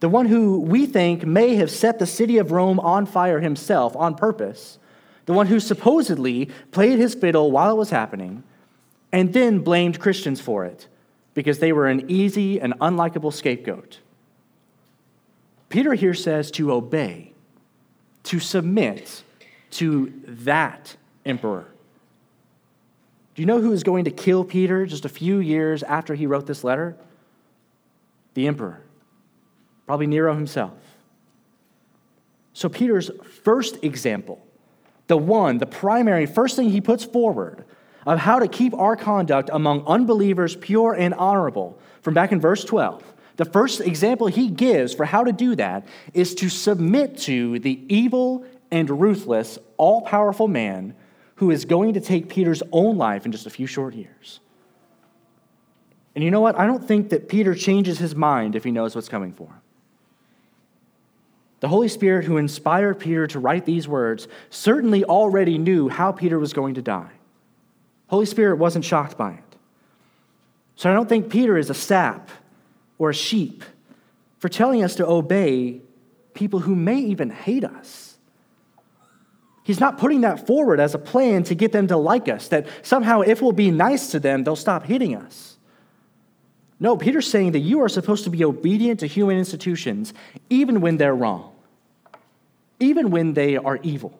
The 0.00 0.08
one 0.08 0.26
who 0.26 0.60
we 0.60 0.86
think 0.86 1.24
may 1.24 1.54
have 1.56 1.70
set 1.70 1.98
the 1.98 2.06
city 2.06 2.38
of 2.38 2.52
Rome 2.52 2.78
on 2.80 3.06
fire 3.06 3.40
himself 3.40 3.96
on 3.96 4.14
purpose. 4.14 4.78
The 5.26 5.32
one 5.32 5.46
who 5.46 5.58
supposedly 5.58 6.50
played 6.72 6.98
his 6.98 7.14
fiddle 7.14 7.50
while 7.50 7.72
it 7.72 7.78
was 7.78 7.90
happening 7.90 8.42
and 9.12 9.32
then 9.32 9.60
blamed 9.60 9.98
Christians 9.98 10.40
for 10.40 10.64
it 10.64 10.88
because 11.34 11.58
they 11.58 11.72
were 11.72 11.88
an 11.88 12.10
easy 12.10 12.60
and 12.60 12.72
unlikable 12.80 13.32
scapegoat. 13.32 13.98
Peter 15.68 15.94
here 15.94 16.14
says 16.14 16.50
to 16.52 16.72
obey, 16.72 17.32
to 18.22 18.38
submit 18.38 19.24
to 19.72 20.12
that 20.26 20.96
emperor. 21.26 21.66
Do 23.34 23.42
you 23.42 23.46
know 23.46 23.60
who 23.60 23.72
is 23.72 23.82
going 23.82 24.04
to 24.04 24.12
kill 24.12 24.44
Peter 24.44 24.86
just 24.86 25.04
a 25.04 25.08
few 25.08 25.38
years 25.38 25.82
after 25.82 26.14
he 26.14 26.26
wrote 26.26 26.46
this 26.46 26.62
letter? 26.62 26.96
The 28.34 28.46
emperor, 28.46 28.80
probably 29.86 30.06
Nero 30.06 30.34
himself. 30.34 30.78
So, 32.52 32.68
Peter's 32.68 33.10
first 33.42 33.82
example, 33.82 34.40
the 35.08 35.16
one, 35.16 35.58
the 35.58 35.66
primary 35.66 36.26
first 36.26 36.54
thing 36.54 36.70
he 36.70 36.80
puts 36.80 37.04
forward 37.04 37.64
of 38.06 38.18
how 38.18 38.38
to 38.38 38.48
keep 38.48 38.74
our 38.74 38.96
conduct 38.96 39.50
among 39.52 39.84
unbelievers 39.86 40.56
pure 40.56 40.92
and 40.92 41.14
honorable, 41.14 41.78
from 42.02 42.14
back 42.14 42.32
in 42.32 42.40
verse 42.40 42.64
12, 42.64 43.02
the 43.36 43.44
first 43.44 43.80
example 43.80 44.26
he 44.26 44.48
gives 44.48 44.94
for 44.94 45.04
how 45.04 45.24
to 45.24 45.32
do 45.32 45.56
that 45.56 45.86
is 46.12 46.34
to 46.36 46.48
submit 46.48 47.18
to 47.18 47.58
the 47.58 47.80
evil 47.88 48.44
and 48.70 48.88
ruthless, 49.00 49.58
all 49.76 50.02
powerful 50.02 50.48
man 50.48 50.94
who 51.36 51.50
is 51.50 51.64
going 51.64 51.94
to 51.94 52.00
take 52.00 52.28
Peter's 52.28 52.62
own 52.70 52.96
life 52.96 53.26
in 53.26 53.32
just 53.32 53.46
a 53.46 53.50
few 53.50 53.66
short 53.66 53.94
years. 53.94 54.40
And 56.14 56.22
you 56.22 56.30
know 56.30 56.40
what? 56.40 56.56
I 56.56 56.66
don't 56.66 56.86
think 56.86 57.10
that 57.10 57.28
Peter 57.28 57.54
changes 57.54 57.98
his 57.98 58.14
mind 58.14 58.54
if 58.54 58.62
he 58.62 58.70
knows 58.70 58.94
what's 58.94 59.08
coming 59.08 59.32
for 59.32 59.48
him. 59.48 59.60
The 61.58 61.68
Holy 61.68 61.88
Spirit, 61.88 62.24
who 62.24 62.36
inspired 62.36 63.00
Peter 63.00 63.26
to 63.28 63.40
write 63.40 63.64
these 63.64 63.88
words, 63.88 64.28
certainly 64.50 65.02
already 65.02 65.58
knew 65.58 65.88
how 65.88 66.12
Peter 66.12 66.38
was 66.38 66.52
going 66.52 66.74
to 66.74 66.82
die. 66.82 67.10
Holy 68.08 68.26
Spirit 68.26 68.58
wasn't 68.58 68.84
shocked 68.84 69.16
by 69.16 69.32
it. 69.32 69.56
So 70.76 70.90
I 70.90 70.94
don't 70.94 71.08
think 71.08 71.30
Peter 71.30 71.56
is 71.56 71.70
a 71.70 71.74
sap 71.74 72.30
or 72.98 73.10
a 73.10 73.14
sheep 73.14 73.64
for 74.38 74.48
telling 74.48 74.82
us 74.82 74.96
to 74.96 75.06
obey 75.06 75.80
people 76.34 76.60
who 76.60 76.74
may 76.74 76.98
even 76.98 77.30
hate 77.30 77.64
us. 77.64 78.16
He's 79.62 79.80
not 79.80 79.96
putting 79.96 80.20
that 80.22 80.46
forward 80.46 80.78
as 80.78 80.94
a 80.94 80.98
plan 80.98 81.42
to 81.44 81.54
get 81.54 81.72
them 81.72 81.86
to 81.88 81.96
like 81.96 82.28
us, 82.28 82.48
that 82.48 82.66
somehow 82.82 83.22
if 83.22 83.40
we'll 83.40 83.52
be 83.52 83.70
nice 83.70 84.10
to 84.10 84.20
them, 84.20 84.44
they'll 84.44 84.56
stop 84.56 84.84
hitting 84.84 85.16
us. 85.16 85.56
No, 86.78 86.96
Peter's 86.98 87.30
saying 87.30 87.52
that 87.52 87.60
you 87.60 87.80
are 87.80 87.88
supposed 87.88 88.24
to 88.24 88.30
be 88.30 88.44
obedient 88.44 89.00
to 89.00 89.06
human 89.06 89.38
institutions 89.38 90.12
even 90.50 90.82
when 90.82 90.98
they're 90.98 91.14
wrong, 91.14 91.52
even 92.78 93.10
when 93.10 93.32
they 93.32 93.56
are 93.56 93.78
evil, 93.82 94.18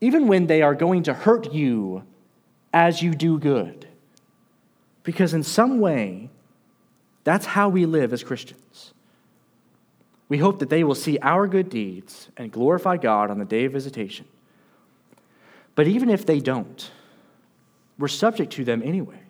even 0.00 0.26
when 0.26 0.48
they 0.48 0.62
are 0.62 0.74
going 0.74 1.04
to 1.04 1.14
hurt 1.14 1.52
you 1.52 2.02
as 2.72 3.02
you 3.02 3.14
do 3.14 3.38
good. 3.38 3.86
Because 5.02 5.34
in 5.34 5.42
some 5.42 5.80
way, 5.80 6.30
that's 7.24 7.46
how 7.46 7.68
we 7.68 7.86
live 7.86 8.12
as 8.12 8.22
Christians. 8.22 8.92
We 10.28 10.38
hope 10.38 10.60
that 10.60 10.70
they 10.70 10.84
will 10.84 10.94
see 10.94 11.18
our 11.20 11.48
good 11.48 11.68
deeds 11.68 12.28
and 12.36 12.52
glorify 12.52 12.96
God 12.96 13.30
on 13.30 13.38
the 13.38 13.44
day 13.44 13.64
of 13.64 13.72
visitation. 13.72 14.26
But 15.74 15.88
even 15.88 16.08
if 16.08 16.24
they 16.24 16.40
don't, 16.40 16.90
we're 17.98 18.08
subject 18.08 18.52
to 18.54 18.64
them 18.64 18.82
anyway. 18.84 19.20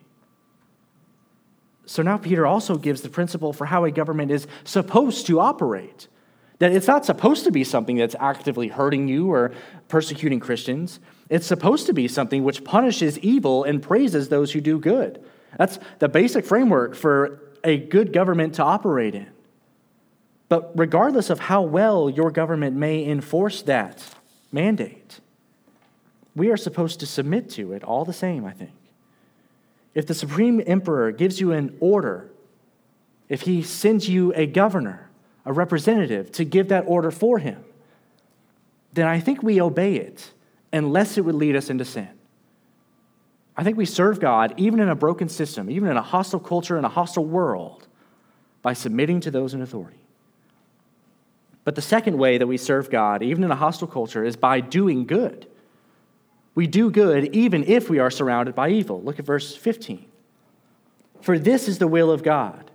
So 1.87 2.03
now 2.03 2.19
Peter 2.19 2.47
also 2.47 2.77
gives 2.77 3.01
the 3.01 3.09
principle 3.09 3.53
for 3.53 3.67
how 3.67 3.85
a 3.85 3.91
government 3.91 4.31
is 4.31 4.47
supposed 4.65 5.27
to 5.27 5.41
operate. 5.41 6.07
That 6.61 6.73
it's 6.73 6.87
not 6.87 7.05
supposed 7.05 7.45
to 7.45 7.51
be 7.51 7.65
something 7.65 7.97
that's 7.97 8.15
actively 8.21 8.69
hurting 8.69 9.09
you 9.09 9.33
or 9.33 9.53
persecuting 9.89 10.39
Christians. 10.39 11.01
It's 11.31 11.47
supposed 11.47 11.87
to 11.87 11.93
be 11.93 12.09
something 12.09 12.43
which 12.43 12.65
punishes 12.65 13.17
evil 13.21 13.63
and 13.63 13.81
praises 13.81 14.29
those 14.29 14.53
who 14.53 14.61
do 14.61 14.79
good. 14.79 15.25
That's 15.57 15.79
the 16.01 16.09
basic 16.09 16.45
framework 16.45 16.97
for 16.97 17.41
a 17.63 17.79
good 17.79 18.13
government 18.13 18.57
to 18.57 18.65
operate 18.65 19.15
in. 19.15 19.29
But 20.49 20.73
regardless 20.75 21.31
of 21.31 21.39
how 21.39 21.63
well 21.63 22.11
your 22.11 22.33
government 22.33 22.77
may 22.77 23.07
enforce 23.07 23.63
that 23.63 24.05
mandate, 24.51 25.21
we 26.35 26.51
are 26.51 26.57
supposed 26.57 26.99
to 27.01 27.07
submit 27.07 27.49
to 27.51 27.73
it 27.73 27.85
all 27.85 28.05
the 28.05 28.13
same, 28.13 28.45
I 28.45 28.53
think. 28.53 28.73
If 29.95 30.07
the 30.07 30.15
supreme 30.15 30.61
emperor 30.67 31.13
gives 31.13 31.41
you 31.41 31.53
an 31.53 31.77
order, 31.79 32.29
if 33.29 33.43
he 33.43 33.63
sends 33.63 34.09
you 34.09 34.33
a 34.35 34.47
governor, 34.47 35.09
a 35.45 35.53
representative 35.53 36.33
to 36.33 36.45
give 36.45 36.69
that 36.69 36.85
order 36.89 37.13
for 37.13 37.39
him, 37.39 37.65
then 38.93 39.07
I 39.07 39.21
think 39.21 39.45
we 39.45 39.61
obey 39.61 39.95
it 39.95 40.33
unless 40.73 41.19
it 41.19 41.25
would 41.25 41.35
lead 41.35 41.57
us 41.57 41.71
into 41.71 41.85
sin. 41.85 42.09
I 43.57 43.65
think 43.65 43.77
we 43.77 43.85
serve 43.85 44.21
God 44.21 44.55
even 44.57 44.81
in 44.81 44.89
a 44.89 44.95
broken 44.95 45.29
system, 45.29 45.71
even 45.71 45.89
in 45.89 45.97
a 45.97 46.03
hostile 46.03 46.41
culture, 46.41 46.79
in 46.79 46.85
a 46.85 46.89
hostile 46.89 47.25
world, 47.25 47.87
by 48.63 48.73
submitting 48.73 49.21
to 49.21 49.31
those 49.31 49.55
in 49.55 49.63
authority. 49.63 49.99
But 51.65 51.75
the 51.75 51.83
second 51.83 52.17
way 52.17 52.39
that 52.39 52.47
we 52.47 52.57
serve 52.57 52.91
God, 52.91 53.23
even 53.23 53.45
in 53.45 53.51
a 53.51 53.57
hostile 53.57 53.89
culture, 53.89 54.25
is 54.25 54.37
by 54.37 54.61
doing 54.61 55.07
good. 55.07 55.47
We 56.55 56.67
do 56.67 56.91
good 56.91 57.35
even 57.35 57.65
if 57.65 57.91
we 57.91 57.99
are 57.99 58.11
surrounded 58.11 58.55
by 58.55 58.71
evil. 58.71 59.03
Look 59.03 59.19
at 59.19 59.27
verse 59.27 59.55
15. 59.55 60.07
For 61.21 61.39
this 61.39 61.69
is 61.69 61.79
the 61.79 61.87
will 61.87 62.11
of 62.11 62.23
God, 62.23 62.71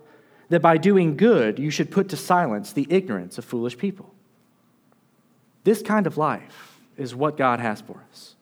that 0.48 0.62
by 0.62 0.76
doing 0.76 1.16
good 1.16 1.58
you 1.58 1.70
should 1.70 1.90
put 1.90 2.08
to 2.10 2.16
silence 2.16 2.72
the 2.72 2.86
ignorance 2.88 3.38
of 3.38 3.44
foolish 3.44 3.76
people. 3.76 4.14
This 5.64 5.82
kind 5.82 6.06
of 6.06 6.16
life 6.16 6.75
is 6.96 7.14
what 7.14 7.36
God 7.36 7.60
has 7.60 7.80
for 7.80 8.02
us. 8.10 8.34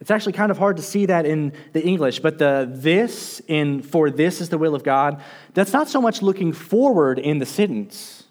It's 0.00 0.10
actually 0.10 0.32
kind 0.32 0.50
of 0.50 0.56
hard 0.56 0.78
to 0.78 0.82
see 0.82 1.06
that 1.06 1.26
in 1.26 1.52
the 1.72 1.82
English, 1.82 2.20
but 2.20 2.38
the 2.38 2.66
this 2.70 3.42
in 3.48 3.82
for 3.82 4.10
this 4.10 4.40
is 4.40 4.48
the 4.48 4.56
will 4.56 4.74
of 4.74 4.82
God, 4.82 5.22
that's 5.52 5.72
not 5.72 5.88
so 5.88 6.00
much 6.00 6.22
looking 6.22 6.52
forward 6.52 7.18
in 7.18 7.38
the 7.38 7.46
sentence 7.46 8.24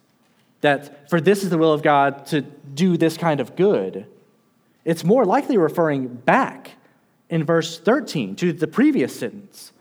that 0.62 1.10
for 1.10 1.22
this 1.22 1.44
is 1.44 1.52
the 1.52 1.58
will 1.58 1.72
of 1.72 1.84
God 1.84 2.26
to 2.28 2.42
do 2.42 2.98
this 2.98 3.18
kind 3.18 3.40
of 3.40 3.56
good 3.56 4.08
it's 4.86 5.04
more 5.04 5.26
likely 5.26 5.58
referring 5.58 6.08
back 6.08 6.72
in 7.30 7.44
verse 7.44 7.80
13 7.80 8.36
to 8.38 8.54
the 8.54 8.68
previous 8.68 9.18
sentence. 9.18 9.72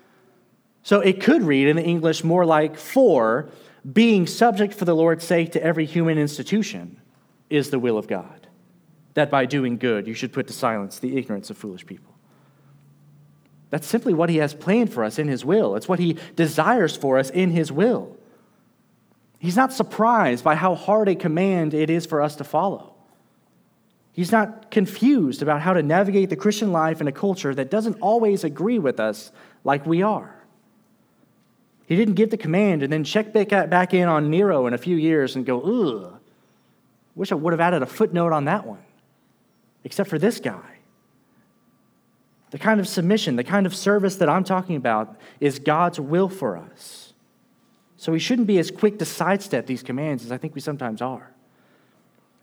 So 0.83 1.01
it 1.01 1.21
could 1.21 1.43
read 1.43 1.69
in 1.69 1.77
the 1.77 1.83
English 1.83 2.25
more 2.25 2.45
like, 2.45 2.77
For 2.77 3.49
being 3.91 4.27
subject 4.27 4.75
for 4.75 4.85
the 4.85 4.95
Lord's 4.95 5.25
sake 5.25 5.53
to 5.53 5.63
every 5.63 5.87
human 5.87 6.19
institution 6.19 7.01
is 7.49 7.71
the 7.71 7.79
will 7.79 7.97
of 7.97 8.07
God, 8.07 8.48
that 9.19 9.31
by 9.31 9.47
doing 9.47 9.77
good 9.77 10.07
you 10.07 10.15
should 10.15 10.33
put 10.33 10.47
to 10.47 10.53
silence 10.53 10.99
the 10.99 11.17
ignorance 11.17 11.51
of 11.51 11.59
foolish 11.59 11.85
people. 11.85 12.15
That's 13.71 13.87
simply 13.87 14.15
what 14.15 14.31
he 14.31 14.39
has 14.39 14.55
planned 14.55 14.93
for 14.93 15.05
us 15.05 15.19
in 15.19 15.29
his 15.29 15.45
will. 15.45 15.77
It's 15.77 15.89
what 15.89 15.99
he 15.99 16.17
desires 16.37 16.97
for 16.97 17.19
us 17.19 17.29
in 17.29 17.51
his 17.51 17.71
will. 17.71 18.17
He's 19.39 19.57
not 19.57 19.73
surprised 19.73 20.43
by 20.43 20.55
how 20.55 20.75
hard 20.75 21.09
a 21.09 21.15
command 21.15 21.75
it 21.75 21.91
is 21.91 22.07
for 22.07 22.23
us 22.23 22.37
to 22.37 22.45
follow. 22.45 22.95
He's 24.13 24.33
not 24.33 24.71
confused 24.71 25.43
about 25.43 25.61
how 25.61 25.75
to 25.75 25.83
navigate 25.83 26.31
the 26.31 26.37
Christian 26.37 26.73
life 26.73 27.01
in 27.01 27.07
a 27.07 27.13
culture 27.13 27.55
that 27.55 27.71
doesn't 27.71 28.01
always 28.01 28.43
agree 28.43 28.79
with 28.79 28.99
us 28.99 29.31
like 29.63 29.87
we 29.87 30.03
are. 30.03 30.35
He 31.87 31.95
didn't 31.95 32.15
give 32.15 32.31
the 32.31 32.37
command 32.37 32.83
and 32.83 32.93
then 32.93 33.05
check 33.05 33.33
back 33.33 33.95
in 33.95 34.09
on 34.09 34.29
Nero 34.29 34.67
in 34.67 34.75
a 34.75 34.79
few 34.79 34.97
years 34.97 35.37
and 35.37 35.47
go, 35.47 35.61
ugh, 35.61 36.21
wish 37.15 37.33
I 37.33 37.37
would 37.37 37.53
have 37.53 37.61
added 37.61 37.83
a 37.83 37.87
footnote 37.87 38.33
on 38.33 38.47
that 38.47 38.67
one, 38.67 38.83
except 39.85 40.11
for 40.11 40.19
this 40.19 40.41
guy. 40.41 40.77
The 42.51 42.59
kind 42.59 42.81
of 42.81 42.89
submission, 42.89 43.37
the 43.37 43.45
kind 43.45 43.67
of 43.67 43.75
service 43.75 44.17
that 44.17 44.29
I'm 44.29 44.45
talking 44.45 44.77
about 44.77 45.17
is 45.39 45.59
God's 45.59 46.01
will 46.01 46.29
for 46.29 46.57
us. 46.57 47.13
So 47.97 48.13
we 48.13 48.19
shouldn't 48.19 48.47
be 48.47 48.59
as 48.59 48.71
quick 48.71 48.99
to 49.01 49.05
sidestep 49.05 49.67
these 49.67 49.83
commands 49.83 50.25
as 50.25 50.33
I 50.33 50.39
think 50.39 50.55
we 50.55 50.61
sometimes 50.61 51.03
are 51.03 51.35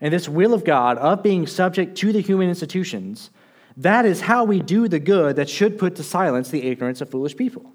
and 0.01 0.13
this 0.13 0.27
will 0.27 0.53
of 0.53 0.63
God 0.63 0.97
of 0.97 1.23
being 1.23 1.47
subject 1.47 1.97
to 1.97 2.11
the 2.11 2.21
human 2.21 2.49
institutions, 2.49 3.29
that 3.77 4.05
is 4.05 4.21
how 4.21 4.43
we 4.43 4.59
do 4.59 4.87
the 4.87 4.99
good 4.99 5.35
that 5.37 5.49
should 5.49 5.77
put 5.77 5.95
to 5.95 6.03
silence 6.03 6.49
the 6.49 6.63
ignorance 6.63 7.01
of 7.01 7.09
foolish 7.09 7.35
people. 7.35 7.71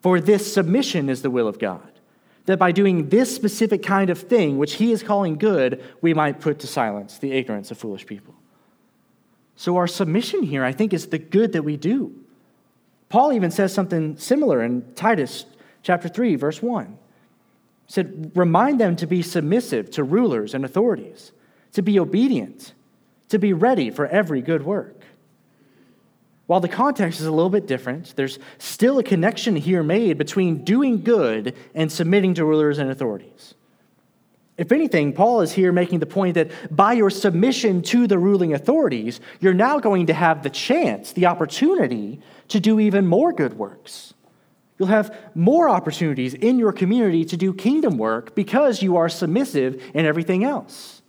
For 0.00 0.20
this 0.20 0.52
submission 0.52 1.08
is 1.08 1.22
the 1.22 1.30
will 1.30 1.48
of 1.48 1.58
God, 1.58 2.00
that 2.46 2.58
by 2.58 2.72
doing 2.72 3.08
this 3.08 3.34
specific 3.34 3.82
kind 3.82 4.10
of 4.10 4.18
thing, 4.18 4.58
which 4.58 4.74
he 4.74 4.92
is 4.92 5.02
calling 5.02 5.36
good, 5.36 5.82
we 6.00 6.14
might 6.14 6.40
put 6.40 6.58
to 6.60 6.66
silence 6.66 7.18
the 7.18 7.32
ignorance 7.32 7.70
of 7.70 7.78
foolish 7.78 8.06
people. 8.06 8.34
So, 9.58 9.76
our 9.76 9.88
submission 9.88 10.44
here, 10.44 10.62
I 10.62 10.70
think, 10.70 10.92
is 10.92 11.08
the 11.08 11.18
good 11.18 11.54
that 11.54 11.64
we 11.64 11.76
do. 11.76 12.14
Paul 13.08 13.32
even 13.32 13.50
says 13.50 13.74
something 13.74 14.16
similar 14.16 14.62
in 14.62 14.94
Titus 14.94 15.46
chapter 15.82 16.08
3, 16.08 16.36
verse 16.36 16.62
1. 16.62 16.86
He 17.86 17.92
said, 17.92 18.30
remind 18.36 18.78
them 18.78 18.94
to 18.94 19.06
be 19.08 19.20
submissive 19.20 19.90
to 19.90 20.04
rulers 20.04 20.54
and 20.54 20.64
authorities, 20.64 21.32
to 21.72 21.82
be 21.82 21.98
obedient, 21.98 22.72
to 23.30 23.40
be 23.40 23.52
ready 23.52 23.90
for 23.90 24.06
every 24.06 24.42
good 24.42 24.64
work. 24.64 25.02
While 26.46 26.60
the 26.60 26.68
context 26.68 27.18
is 27.18 27.26
a 27.26 27.32
little 27.32 27.50
bit 27.50 27.66
different, 27.66 28.14
there's 28.14 28.38
still 28.58 29.00
a 29.00 29.02
connection 29.02 29.56
here 29.56 29.82
made 29.82 30.18
between 30.18 30.62
doing 30.62 31.02
good 31.02 31.56
and 31.74 31.90
submitting 31.90 32.34
to 32.34 32.44
rulers 32.44 32.78
and 32.78 32.92
authorities. 32.92 33.54
If 34.58 34.72
anything, 34.72 35.12
Paul 35.12 35.40
is 35.40 35.52
here 35.52 35.70
making 35.70 36.00
the 36.00 36.06
point 36.06 36.34
that 36.34 36.50
by 36.74 36.92
your 36.92 37.10
submission 37.10 37.80
to 37.82 38.08
the 38.08 38.18
ruling 38.18 38.52
authorities, 38.52 39.20
you're 39.40 39.54
now 39.54 39.78
going 39.78 40.06
to 40.06 40.12
have 40.14 40.42
the 40.42 40.50
chance, 40.50 41.12
the 41.12 41.26
opportunity 41.26 42.20
to 42.48 42.58
do 42.58 42.80
even 42.80 43.06
more 43.06 43.32
good 43.32 43.56
works. 43.56 44.14
You'll 44.76 44.88
have 44.88 45.16
more 45.34 45.68
opportunities 45.68 46.34
in 46.34 46.58
your 46.58 46.72
community 46.72 47.24
to 47.26 47.36
do 47.36 47.54
kingdom 47.54 47.98
work 47.98 48.34
because 48.34 48.82
you 48.82 48.96
are 48.96 49.08
submissive 49.08 49.80
in 49.94 50.04
everything 50.04 50.44
else. 50.44 51.02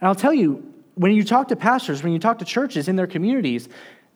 And 0.00 0.08
I'll 0.08 0.14
tell 0.16 0.34
you, 0.34 0.68
when 0.96 1.12
you 1.12 1.24
talk 1.24 1.48
to 1.48 1.56
pastors, 1.56 2.02
when 2.02 2.12
you 2.12 2.18
talk 2.18 2.40
to 2.40 2.44
churches 2.44 2.88
in 2.88 2.96
their 2.96 3.06
communities, 3.06 3.68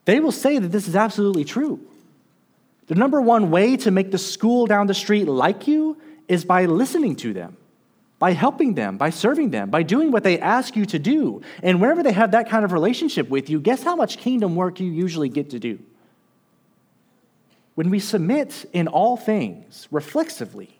they 0.05 0.19
will 0.19 0.33
say 0.33 0.59
that 0.59 0.69
this 0.69 0.89
is 0.89 0.97
absolutely 0.97 1.45
true. 1.45 1.81
The 2.89 2.97
number 2.97 3.21
one 3.21 3.51
way 3.51 3.77
to 3.79 3.91
make 3.91 4.11
the 4.11 4.19
school 4.19 4.67
down 4.67 4.89
the 4.89 4.95
street 4.95 5.27
like 5.27 5.67
you 5.67 5.97
is 6.29 6.45
by 6.45 6.67
listening 6.67 7.17
to 7.17 7.33
them, 7.33 7.57
by 8.19 8.33
helping 8.33 8.75
them, 8.75 8.97
by 8.97 9.11
serving 9.11 9.51
them, 9.51 9.69
by 9.71 9.83
doing 9.83 10.11
what 10.11 10.23
they 10.23 10.39
ask 10.39 10.75
you 10.75 10.87
to 10.87 10.99
do. 10.99 11.43
And 11.63 11.81
whenever 11.81 12.03
they 12.03 12.13
have 12.13 12.31
that 12.31 12.49
kind 12.49 12.65
of 12.65 12.73
relationship 12.73 13.29
with 13.29 13.51
you, 13.51 13.61
guess 13.61 13.83
how 13.83 13.95
much 13.95 14.19
kingdom 14.19 14.57
work 14.57 14.81
you 14.81 14.91
usually 14.91 15.29
get 15.29 15.51
to 15.51 15.59
do? 15.59 15.79
When 17.75 17.91
we 17.91 17.99
submit 17.99 18.65
in 18.73 18.89
all 18.89 19.19
things 19.19 19.87
reflexively, 19.91 20.79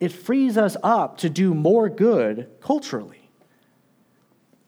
it 0.00 0.10
frees 0.10 0.56
us 0.56 0.76
up 0.82 1.18
to 1.18 1.28
do 1.28 1.52
more 1.52 1.90
good 1.90 2.48
culturally. 2.60 3.28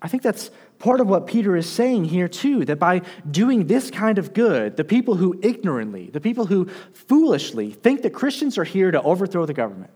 I 0.03 0.09
think 0.09 0.23
that's 0.23 0.51
part 0.79 1.01
of 1.01 1.09
what 1.09 1.27
Peter 1.27 1.57
is 1.57 1.69
saying 1.69 2.05
here, 2.05 2.29
too, 2.29 2.67
that 2.67 2.79
by 2.79 3.01
doing 3.29 3.67
this 3.67 3.91
kind 3.91 4.19
of 4.19 4.35
good, 4.35 4.77
the 4.77 4.85
people 4.85 5.15
who 5.17 5.39
ignorantly, 5.43 6.11
the 6.11 6.21
people 6.21 6.47
who 6.47 6.67
foolishly 6.93 7.73
think 7.73 8.03
that 8.03 8.11
Christians 8.11 8.59
are 8.59 8.65
here 8.65 8.91
to 8.91 9.01
overthrow 9.03 9.47
the 9.47 9.55
government 9.55 9.91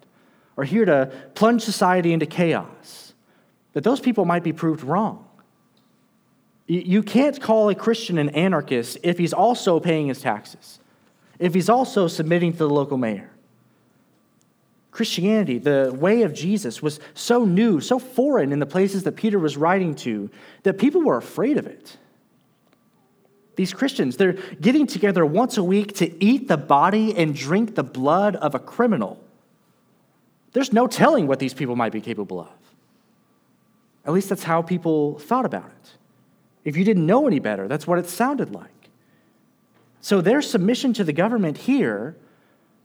or 0.56 0.64
here 0.64 0.85
to 0.85 1.11
plunge 1.35 1.62
society 1.62 2.12
into 2.12 2.26
chaos, 2.26 3.14
that 3.73 3.85
those 3.85 4.00
people 4.00 4.25
might 4.25 4.42
be 4.42 4.52
proved 4.52 4.85
wrong. 4.85 5.26
You 6.66 7.02
can't 7.02 7.40
call 7.40 7.68
a 7.68 7.75
Christian 7.75 8.18
an 8.18 8.30
anarchist 8.30 8.99
if 9.02 9.18
he's 9.18 9.32
also 9.32 9.80
paying 9.80 10.06
his 10.09 10.21
taxes, 10.21 10.78
if 11.38 11.54
he's 11.54 11.68
also 11.68 12.06
submitting 12.06 12.52
to 12.52 12.59
the 12.59 12.71
local 12.71 12.97
mayor 12.97 13.32
Christianity, 14.92 15.56
the 15.56 15.97
way 15.99 16.23
of 16.23 16.35
Jesus, 16.35 16.82
was 16.82 17.00
so 17.14 17.47
new, 17.47 17.80
so 17.80 17.99
foreign 17.99 18.52
in 18.52 18.59
the 18.59 18.66
places 18.66 19.04
that 19.04 19.16
Peter 19.16 19.38
was 19.38 19.56
writing 19.56 19.94
to, 19.97 20.30
that 20.64 20.78
people 20.78 21.00
were 21.00 21.16
afraid 21.16 21.56
of 21.56 21.66
it. 21.66 21.97
These 23.56 23.73
Christians, 23.73 24.18
they're 24.18 24.35
getting 24.61 24.87
together 24.87 25.25
once 25.25 25.56
a 25.56 25.64
week 25.64 25.94
to 25.97 26.25
eat 26.25 26.47
the 26.47 26.59
body 26.59 27.16
and 27.16 27.35
drink 27.35 27.75
the 27.75 27.82
blood 27.82 28.37
of 28.37 28.54
a 28.54 28.59
criminal. 28.59 29.18
There's 30.52 30.73
no 30.73 30.87
telling 30.87 31.26
what 31.26 31.38
these 31.38 31.54
people 31.54 31.76
might 31.76 31.92
be 31.92 32.00
capable 32.00 32.40
of. 32.40 32.49
At 34.04 34.12
least 34.12 34.28
that's 34.28 34.42
how 34.42 34.62
people 34.62 35.18
thought 35.18 35.44
about 35.44 35.66
it. 35.66 35.90
If 36.64 36.76
you 36.76 36.85
didn't 36.85 37.06
know 37.06 37.26
any 37.26 37.38
better, 37.38 37.68
that's 37.68 37.87
what 37.87 37.99
it 37.99 38.09
sounded 38.09 38.54
like. 38.54 38.68
So 40.00 40.21
their 40.21 40.42
submission 40.42 40.92
to 40.94 41.04
the 41.04 41.12
government 41.12 41.56
here 41.56 42.16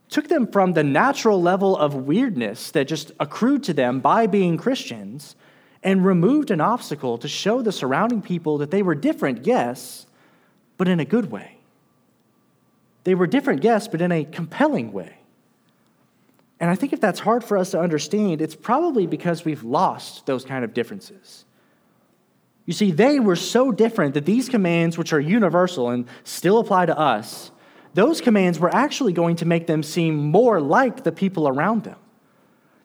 took 0.08 0.28
them 0.28 0.46
from 0.46 0.72
the 0.72 0.84
natural 0.84 1.40
level 1.40 1.76
of 1.76 1.94
weirdness 1.94 2.70
that 2.70 2.88
just 2.88 3.12
accrued 3.20 3.62
to 3.64 3.74
them 3.74 4.00
by 4.00 4.26
being 4.26 4.56
Christians 4.56 5.36
and 5.82 6.04
removed 6.04 6.50
an 6.50 6.60
obstacle 6.60 7.18
to 7.18 7.28
show 7.28 7.62
the 7.62 7.72
surrounding 7.72 8.22
people 8.22 8.58
that 8.58 8.70
they 8.70 8.82
were 8.82 8.94
different, 8.94 9.46
yes, 9.46 10.06
but 10.76 10.88
in 10.88 10.98
a 11.00 11.04
good 11.04 11.30
way. 11.30 11.58
They 13.04 13.14
were 13.14 13.26
different, 13.26 13.62
yes, 13.64 13.86
but 13.86 14.00
in 14.00 14.10
a 14.10 14.24
compelling 14.24 14.92
way. 14.92 15.18
And 16.60 16.70
I 16.70 16.74
think 16.74 16.92
if 16.92 17.00
that's 17.00 17.20
hard 17.20 17.44
for 17.44 17.56
us 17.56 17.70
to 17.70 17.80
understand, 17.80 18.42
it's 18.42 18.56
probably 18.56 19.06
because 19.06 19.44
we've 19.44 19.62
lost 19.62 20.26
those 20.26 20.44
kind 20.44 20.64
of 20.64 20.74
differences. 20.74 21.44
You 22.66 22.74
see, 22.74 22.90
they 22.90 23.20
were 23.20 23.36
so 23.36 23.72
different 23.72 24.14
that 24.14 24.26
these 24.26 24.48
commands, 24.48 24.98
which 24.98 25.12
are 25.12 25.20
universal 25.20 25.88
and 25.90 26.06
still 26.24 26.58
apply 26.58 26.86
to 26.86 26.98
us, 26.98 27.50
those 27.94 28.20
commands 28.20 28.58
were 28.58 28.74
actually 28.74 29.12
going 29.12 29.36
to 29.36 29.46
make 29.46 29.66
them 29.66 29.82
seem 29.82 30.16
more 30.16 30.60
like 30.60 31.04
the 31.04 31.12
people 31.12 31.48
around 31.48 31.84
them. 31.84 31.96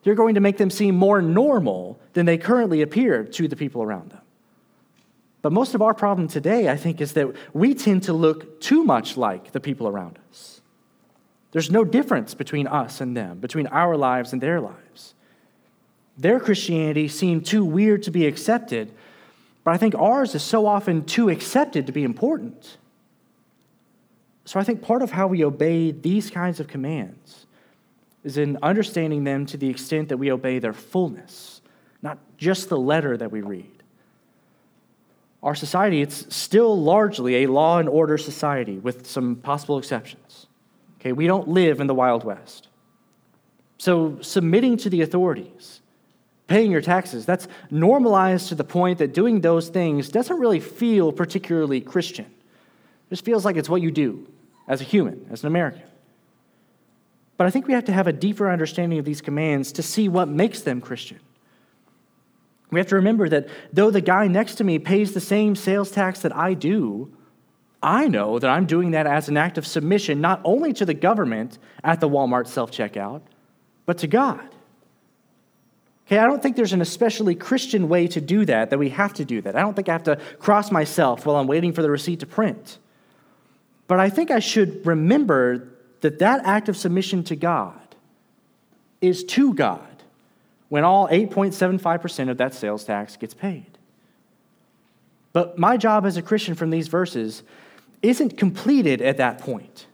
They're 0.03 0.15
going 0.15 0.35
to 0.35 0.41
make 0.41 0.57
them 0.57 0.69
seem 0.69 0.95
more 0.95 1.21
normal 1.21 1.99
than 2.13 2.25
they 2.25 2.37
currently 2.37 2.81
appear 2.81 3.23
to 3.23 3.47
the 3.47 3.55
people 3.55 3.81
around 3.81 4.11
them. 4.11 4.21
But 5.41 5.51
most 5.51 5.75
of 5.75 5.81
our 5.81 5.93
problem 5.93 6.27
today, 6.27 6.69
I 6.69 6.77
think, 6.77 7.01
is 7.01 7.13
that 7.13 7.35
we 7.53 7.73
tend 7.73 8.03
to 8.03 8.13
look 8.13 8.61
too 8.61 8.83
much 8.83 9.17
like 9.17 9.51
the 9.51 9.59
people 9.59 9.87
around 9.87 10.17
us. 10.17 10.22
There's 11.53 11.69
no 11.69 11.85
difference 11.85 12.33
between 12.33 12.65
us 12.65 12.99
and 12.99 13.15
them, 13.15 13.37
between 13.39 13.67
our 13.67 13.95
lives 13.95 14.33
and 14.33 14.41
their 14.41 14.59
lives. 14.59 15.13
Their 16.17 16.39
Christianity 16.39 17.07
seemed 17.07 17.45
too 17.45 17.63
weird 17.63 18.03
to 18.03 18.11
be 18.11 18.25
accepted, 18.25 18.91
but 19.63 19.71
I 19.71 19.77
think 19.77 19.93
ours 19.93 20.33
is 20.33 20.41
so 20.41 20.65
often 20.65 21.05
too 21.05 21.29
accepted 21.29 21.85
to 21.85 21.91
be 21.91 22.03
important. 22.03 22.77
So 24.45 24.59
I 24.59 24.63
think 24.63 24.81
part 24.81 25.03
of 25.03 25.11
how 25.11 25.27
we 25.27 25.45
obey 25.45 25.91
these 25.91 26.31
kinds 26.31 26.59
of 26.59 26.67
commands 26.67 27.45
is 28.23 28.37
in 28.37 28.57
understanding 28.63 29.23
them 29.23 29.45
to 29.45 29.57
the 29.57 29.69
extent 29.69 30.09
that 30.09 30.17
we 30.17 30.31
obey 30.31 30.57
their 30.57 30.73
fullness, 30.73 31.61
not 32.01 32.17
just 32.37 32.67
the 32.67 32.79
letter 32.79 33.15
that 33.15 33.31
we 33.31 33.41
read. 33.41 33.83
Our 35.43 35.53
society, 35.53 36.01
it's 36.01 36.35
still 36.35 36.81
largely 36.81 37.43
a 37.43 37.47
law 37.47 37.77
and 37.77 37.87
order 37.87 38.17
society 38.17 38.79
with 38.79 39.05
some 39.05 39.35
possible 39.35 39.77
exceptions. 39.77 40.47
Okay, 41.03 41.11
we 41.11 41.27
don't 41.27 41.49
live 41.49 41.81
in 41.81 41.87
the 41.87 41.93
Wild 41.93 42.23
West. 42.23 42.69
So 43.77 44.19
submitting 44.21 44.77
to 44.77 44.89
the 44.89 45.01
authorities, 45.01 45.81
paying 46.47 46.71
your 46.71 46.79
taxes, 46.79 47.25
that's 47.25 47.49
normalized 47.69 48.47
to 48.47 48.55
the 48.55 48.63
point 48.63 48.99
that 48.99 49.13
doing 49.13 49.41
those 49.41 49.67
things 49.67 50.07
doesn't 50.07 50.39
really 50.39 50.61
feel 50.61 51.11
particularly 51.11 51.81
Christian. 51.81 52.23
It 52.23 53.09
just 53.09 53.25
feels 53.25 53.43
like 53.43 53.57
it's 53.57 53.67
what 53.67 53.81
you 53.81 53.91
do 53.91 54.25
as 54.65 54.79
a 54.79 54.85
human, 54.85 55.27
as 55.29 55.43
an 55.43 55.47
American. 55.47 55.83
But 57.35 57.47
I 57.47 57.49
think 57.49 57.67
we 57.67 57.73
have 57.73 57.83
to 57.85 57.91
have 57.91 58.07
a 58.07 58.13
deeper 58.13 58.49
understanding 58.49 58.97
of 58.97 59.03
these 59.03 59.19
commands 59.19 59.73
to 59.73 59.83
see 59.83 60.07
what 60.07 60.29
makes 60.29 60.61
them 60.61 60.79
Christian. 60.79 61.19
We 62.71 62.79
have 62.79 62.87
to 62.87 62.95
remember 62.95 63.27
that 63.27 63.49
though 63.73 63.91
the 63.91 63.99
guy 63.99 64.27
next 64.27 64.55
to 64.55 64.63
me 64.63 64.79
pays 64.79 65.13
the 65.13 65.19
same 65.19 65.57
sales 65.57 65.91
tax 65.91 66.21
that 66.21 66.33
I 66.33 66.53
do, 66.53 67.11
I 67.83 68.07
know 68.07 68.39
that 68.39 68.49
I'm 68.49 68.65
doing 68.65 68.91
that 68.91 69.05
as 69.05 69.27
an 69.27 69.37
act 69.37 69.57
of 69.57 69.67
submission, 69.67 70.21
not 70.21 70.41
only 70.45 70.71
to 70.73 70.85
the 70.85 70.93
government 70.93 71.59
at 71.83 71.99
the 71.99 72.09
Walmart 72.09 72.47
self 72.47 72.71
checkout, 72.71 73.21
but 73.85 73.97
to 73.99 74.07
God. 74.07 74.47
Okay, 76.07 76.17
I 76.17 76.25
don't 76.25 76.41
think 76.41 76.55
there's 76.55 76.73
an 76.73 76.81
especially 76.81 77.35
Christian 77.35 77.87
way 77.89 78.07
to 78.07 78.21
do 78.21 78.45
that, 78.45 78.69
that 78.69 78.77
we 78.77 78.89
have 78.89 79.13
to 79.15 79.25
do 79.25 79.41
that. 79.41 79.55
I 79.55 79.61
don't 79.61 79.73
think 79.73 79.89
I 79.89 79.93
have 79.93 80.03
to 80.03 80.17
cross 80.39 80.71
myself 80.71 81.25
while 81.25 81.35
I'm 81.35 81.47
waiting 81.47 81.73
for 81.73 81.81
the 81.81 81.91
receipt 81.91 82.19
to 82.21 82.25
print. 82.25 82.77
But 83.87 83.99
I 83.99 84.09
think 84.09 84.31
I 84.31 84.39
should 84.39 84.85
remember 84.85 85.69
that 86.01 86.19
that 86.19 86.45
act 86.45 86.69
of 86.69 86.75
submission 86.77 87.23
to 87.25 87.35
God 87.35 87.95
is 89.01 89.23
to 89.25 89.53
God 89.53 90.03
when 90.69 90.83
all 90.83 91.07
8.75% 91.07 92.29
of 92.29 92.37
that 92.37 92.53
sales 92.53 92.83
tax 92.83 93.15
gets 93.15 93.33
paid. 93.33 93.77
But 95.31 95.57
my 95.57 95.77
job 95.77 96.05
as 96.05 96.17
a 96.17 96.21
Christian 96.21 96.55
from 96.55 96.69
these 96.69 96.87
verses 96.87 97.43
isn't 98.03 98.37
completed 98.37 99.01
at 99.01 99.17
that 99.17 99.39
point. 99.39 99.87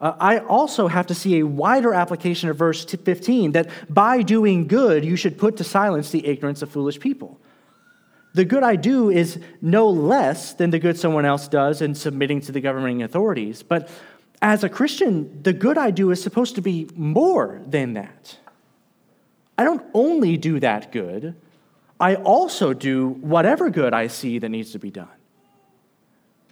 Uh, 0.00 0.14
I 0.20 0.38
also 0.38 0.86
have 0.86 1.06
to 1.06 1.14
see 1.14 1.40
a 1.40 1.46
wider 1.46 1.94
application 1.94 2.50
of 2.50 2.56
verse 2.56 2.84
15 2.84 3.52
that 3.52 3.70
by 3.88 4.22
doing 4.22 4.66
good, 4.66 5.04
you 5.04 5.16
should 5.16 5.38
put 5.38 5.56
to 5.56 5.64
silence 5.64 6.10
the 6.10 6.26
ignorance 6.26 6.62
of 6.62 6.70
foolish 6.70 7.00
people. 7.00 7.40
The 8.34 8.44
good 8.44 8.62
I 8.62 8.76
do 8.76 9.10
is 9.10 9.38
no 9.62 9.88
less 9.88 10.54
than 10.54 10.70
the 10.70 10.78
good 10.78 10.98
someone 10.98 11.24
else 11.24 11.48
does 11.48 11.80
in 11.80 11.94
submitting 11.94 12.40
to 12.42 12.52
the 12.52 12.60
governing 12.60 13.02
authorities. 13.02 13.62
But 13.62 13.88
as 14.42 14.64
a 14.64 14.68
Christian, 14.68 15.42
the 15.42 15.52
good 15.52 15.78
I 15.78 15.90
do 15.90 16.10
is 16.10 16.22
supposed 16.22 16.56
to 16.56 16.60
be 16.60 16.90
more 16.96 17.62
than 17.64 17.94
that. 17.94 18.36
I 19.56 19.64
don't 19.64 19.84
only 19.94 20.36
do 20.36 20.60
that 20.60 20.92
good, 20.92 21.36
I 22.00 22.16
also 22.16 22.74
do 22.74 23.08
whatever 23.08 23.70
good 23.70 23.94
I 23.94 24.08
see 24.08 24.40
that 24.40 24.48
needs 24.48 24.72
to 24.72 24.80
be 24.80 24.90
done. 24.90 25.08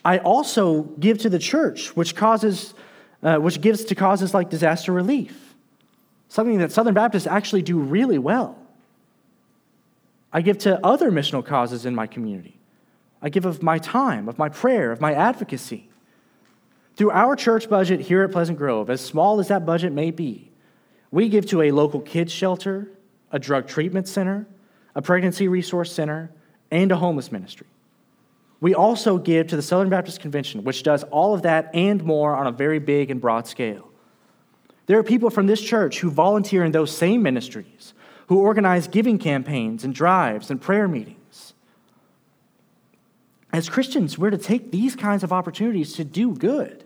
I 0.04 0.18
also 0.18 0.82
give 0.98 1.18
to 1.18 1.28
the 1.28 1.38
church, 1.38 1.96
which 1.96 2.16
causes, 2.16 2.74
uh, 3.22 3.36
which 3.36 3.60
gives 3.60 3.84
to 3.84 3.94
causes 3.94 4.34
like 4.34 4.50
disaster 4.50 4.92
relief, 4.92 5.54
something 6.28 6.58
that 6.58 6.72
Southern 6.72 6.94
Baptists 6.94 7.26
actually 7.26 7.62
do 7.62 7.78
really 7.78 8.18
well. 8.18 8.58
I 10.32 10.40
give 10.40 10.58
to 10.58 10.84
other 10.84 11.10
missional 11.10 11.44
causes 11.44 11.86
in 11.86 11.94
my 11.94 12.06
community. 12.06 12.56
I 13.20 13.28
give 13.28 13.44
of 13.44 13.62
my 13.62 13.78
time, 13.78 14.28
of 14.28 14.38
my 14.38 14.48
prayer, 14.48 14.90
of 14.90 15.00
my 15.00 15.12
advocacy. 15.12 15.88
Through 16.96 17.12
our 17.12 17.36
church 17.36 17.68
budget 17.70 18.00
here 18.00 18.22
at 18.22 18.32
Pleasant 18.32 18.58
Grove, 18.58 18.90
as 18.90 19.00
small 19.00 19.38
as 19.40 19.48
that 19.48 19.64
budget 19.64 19.92
may 19.92 20.10
be, 20.10 20.50
We 21.12 21.28
give 21.28 21.44
to 21.46 21.60
a 21.60 21.70
local 21.70 22.00
kids 22.00 22.32
shelter, 22.32 22.90
a 23.30 23.38
drug 23.38 23.68
treatment 23.68 24.08
center, 24.08 24.46
a 24.94 25.02
pregnancy 25.02 25.46
resource 25.46 25.92
center, 25.92 26.30
and 26.70 26.90
a 26.90 26.96
homeless 26.96 27.30
ministry. 27.30 27.66
We 28.62 28.76
also 28.76 29.18
give 29.18 29.48
to 29.48 29.56
the 29.56 29.62
Southern 29.62 29.88
Baptist 29.88 30.20
Convention, 30.20 30.62
which 30.62 30.84
does 30.84 31.02
all 31.02 31.34
of 31.34 31.42
that 31.42 31.68
and 31.74 32.00
more 32.04 32.36
on 32.36 32.46
a 32.46 32.52
very 32.52 32.78
big 32.78 33.10
and 33.10 33.20
broad 33.20 33.48
scale. 33.48 33.90
There 34.86 34.96
are 35.00 35.02
people 35.02 35.30
from 35.30 35.48
this 35.48 35.60
church 35.60 35.98
who 35.98 36.12
volunteer 36.12 36.64
in 36.64 36.70
those 36.70 36.96
same 36.96 37.24
ministries, 37.24 37.92
who 38.28 38.38
organize 38.38 38.86
giving 38.86 39.18
campaigns 39.18 39.82
and 39.82 39.92
drives 39.92 40.48
and 40.48 40.60
prayer 40.60 40.86
meetings. 40.86 41.54
As 43.52 43.68
Christians, 43.68 44.16
we're 44.16 44.30
to 44.30 44.38
take 44.38 44.70
these 44.70 44.94
kinds 44.94 45.24
of 45.24 45.32
opportunities 45.32 45.94
to 45.94 46.04
do 46.04 46.32
good. 46.32 46.84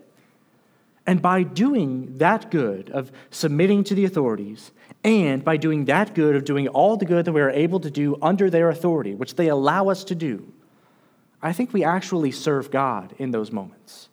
And 1.05 1.21
by 1.21 1.43
doing 1.43 2.17
that 2.17 2.49
good 2.49 2.89
of 2.89 3.11
submitting 3.29 3.83
to 3.83 3.93
the 3.93 4.03
authorities, 4.03 4.71
and 5.03 5.43
by 5.43 5.57
doing 5.57 5.85
that 5.85 6.15
good 6.15 6.35
of 6.35 6.43
doing 6.43 6.69
all 6.69 6.97
the 6.97 7.05
good 7.05 7.25
that 7.25 7.33
we 7.33 7.41
are 7.41 7.51
able 7.51 7.79
to 7.81 7.91
do 7.91 8.17
under 8.19 8.49
their 8.49 8.71
authority, 8.71 9.13
which 9.13 9.35
they 9.35 9.49
allow 9.49 9.89
us 9.89 10.03
to 10.05 10.15
do, 10.15 10.51
I 11.41 11.53
think 11.53 11.73
we 11.73 11.83
actually 11.83 12.31
serve 12.31 12.71
God 12.71 13.13
in 13.17 13.31
those 13.31 13.51
moments. 13.51 14.09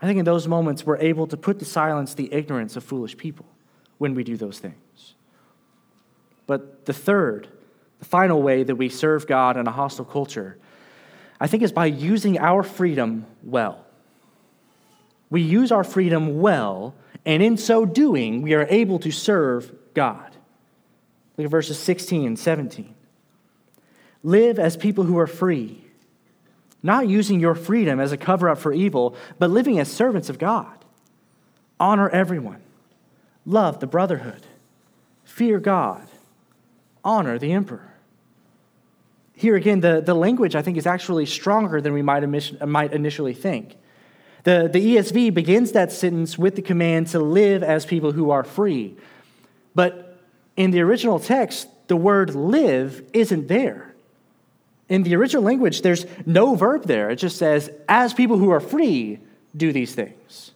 I 0.00 0.06
think 0.06 0.18
in 0.18 0.24
those 0.24 0.48
moments 0.48 0.84
we're 0.84 0.98
able 0.98 1.26
to 1.26 1.36
put 1.36 1.58
to 1.58 1.64
silence 1.64 2.14
the 2.14 2.32
ignorance 2.32 2.76
of 2.76 2.84
foolish 2.84 3.16
people 3.16 3.46
when 3.98 4.14
we 4.14 4.24
do 4.24 4.36
those 4.36 4.58
things. 4.58 5.14
But 6.46 6.86
the 6.86 6.92
third, 6.92 7.48
the 7.98 8.06
final 8.06 8.42
way 8.42 8.62
that 8.62 8.76
we 8.76 8.88
serve 8.88 9.26
God 9.26 9.56
in 9.56 9.66
a 9.66 9.70
hostile 9.70 10.06
culture, 10.06 10.56
I 11.38 11.46
think 11.46 11.62
is 11.62 11.72
by 11.72 11.86
using 11.86 12.38
our 12.38 12.62
freedom 12.62 13.26
well. 13.42 13.84
We 15.28 15.42
use 15.42 15.70
our 15.70 15.84
freedom 15.84 16.40
well, 16.40 16.94
and 17.24 17.42
in 17.42 17.56
so 17.56 17.84
doing, 17.84 18.42
we 18.42 18.54
are 18.54 18.66
able 18.68 18.98
to 19.00 19.10
serve 19.10 19.72
God. 19.94 20.36
Look 21.36 21.44
at 21.44 21.50
verses 21.50 21.78
16 21.78 22.26
and 22.26 22.38
17. 22.38 22.94
Live 24.22 24.58
as 24.58 24.76
people 24.76 25.04
who 25.04 25.18
are 25.18 25.26
free, 25.26 25.84
not 26.82 27.08
using 27.08 27.40
your 27.40 27.54
freedom 27.54 28.00
as 28.00 28.12
a 28.12 28.16
cover 28.16 28.48
up 28.48 28.58
for 28.58 28.72
evil, 28.72 29.16
but 29.38 29.50
living 29.50 29.78
as 29.78 29.90
servants 29.90 30.28
of 30.28 30.38
God. 30.38 30.84
Honor 31.78 32.08
everyone, 32.08 32.62
love 33.46 33.80
the 33.80 33.86
brotherhood, 33.86 34.46
fear 35.24 35.58
God, 35.58 36.06
honor 37.04 37.38
the 37.38 37.52
emperor. 37.52 37.94
Here 39.34 39.56
again, 39.56 39.80
the, 39.80 40.02
the 40.02 40.14
language 40.14 40.54
I 40.54 40.60
think 40.60 40.76
is 40.76 40.86
actually 40.86 41.24
stronger 41.24 41.80
than 41.80 41.94
we 41.94 42.02
might, 42.02 42.20
might 42.66 42.92
initially 42.92 43.32
think. 43.32 43.76
The, 44.44 44.68
the 44.70 44.96
ESV 44.96 45.32
begins 45.34 45.72
that 45.72 45.92
sentence 45.92 46.38
with 46.38 46.56
the 46.56 46.62
command 46.62 47.08
to 47.08 47.20
live 47.20 47.62
as 47.62 47.86
people 47.86 48.12
who 48.12 48.30
are 48.30 48.44
free. 48.44 48.96
But 49.74 50.18
in 50.56 50.70
the 50.70 50.80
original 50.80 51.18
text, 51.18 51.68
the 51.88 51.96
word 51.96 52.34
live 52.34 53.02
isn't 53.12 53.48
there. 53.48 53.89
In 54.90 55.04
the 55.04 55.14
original 55.14 55.44
language, 55.44 55.82
there's 55.82 56.04
no 56.26 56.56
verb 56.56 56.84
there. 56.84 57.10
It 57.10 57.16
just 57.16 57.38
says, 57.38 57.70
as 57.88 58.12
people 58.12 58.36
who 58.36 58.50
are 58.50 58.60
free, 58.60 59.20
do 59.56 59.72
these 59.72 59.94
things. 59.94 60.50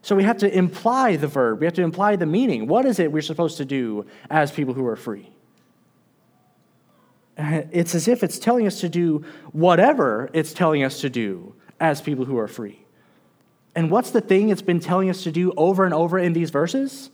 So 0.00 0.16
we 0.16 0.24
have 0.24 0.38
to 0.38 0.52
imply 0.52 1.16
the 1.16 1.28
verb, 1.28 1.60
we 1.60 1.66
have 1.66 1.74
to 1.74 1.82
imply 1.82 2.16
the 2.16 2.26
meaning. 2.26 2.66
What 2.66 2.86
is 2.86 2.98
it 2.98 3.12
we're 3.12 3.22
supposed 3.22 3.58
to 3.58 3.64
do 3.64 4.06
as 4.28 4.50
people 4.50 4.74
who 4.74 4.86
are 4.86 4.96
free? 4.96 5.30
Uh, 7.38 7.62
it's 7.72 7.94
as 7.94 8.08
if 8.08 8.22
it's 8.22 8.38
telling 8.38 8.66
us 8.66 8.80
to 8.80 8.88
do 8.88 9.24
whatever 9.52 10.30
it's 10.32 10.52
telling 10.52 10.82
us 10.82 11.00
to 11.00 11.10
do 11.10 11.54
as 11.80 12.00
people 12.00 12.24
who 12.24 12.38
are 12.38 12.48
free. 12.48 12.84
And 13.74 13.90
what's 13.90 14.12
the 14.12 14.20
thing 14.20 14.50
it's 14.50 14.62
been 14.62 14.80
telling 14.80 15.10
us 15.10 15.24
to 15.24 15.32
do 15.32 15.52
over 15.56 15.84
and 15.84 15.92
over 15.92 16.18
in 16.18 16.32
these 16.32 16.50
verses? 16.50 17.10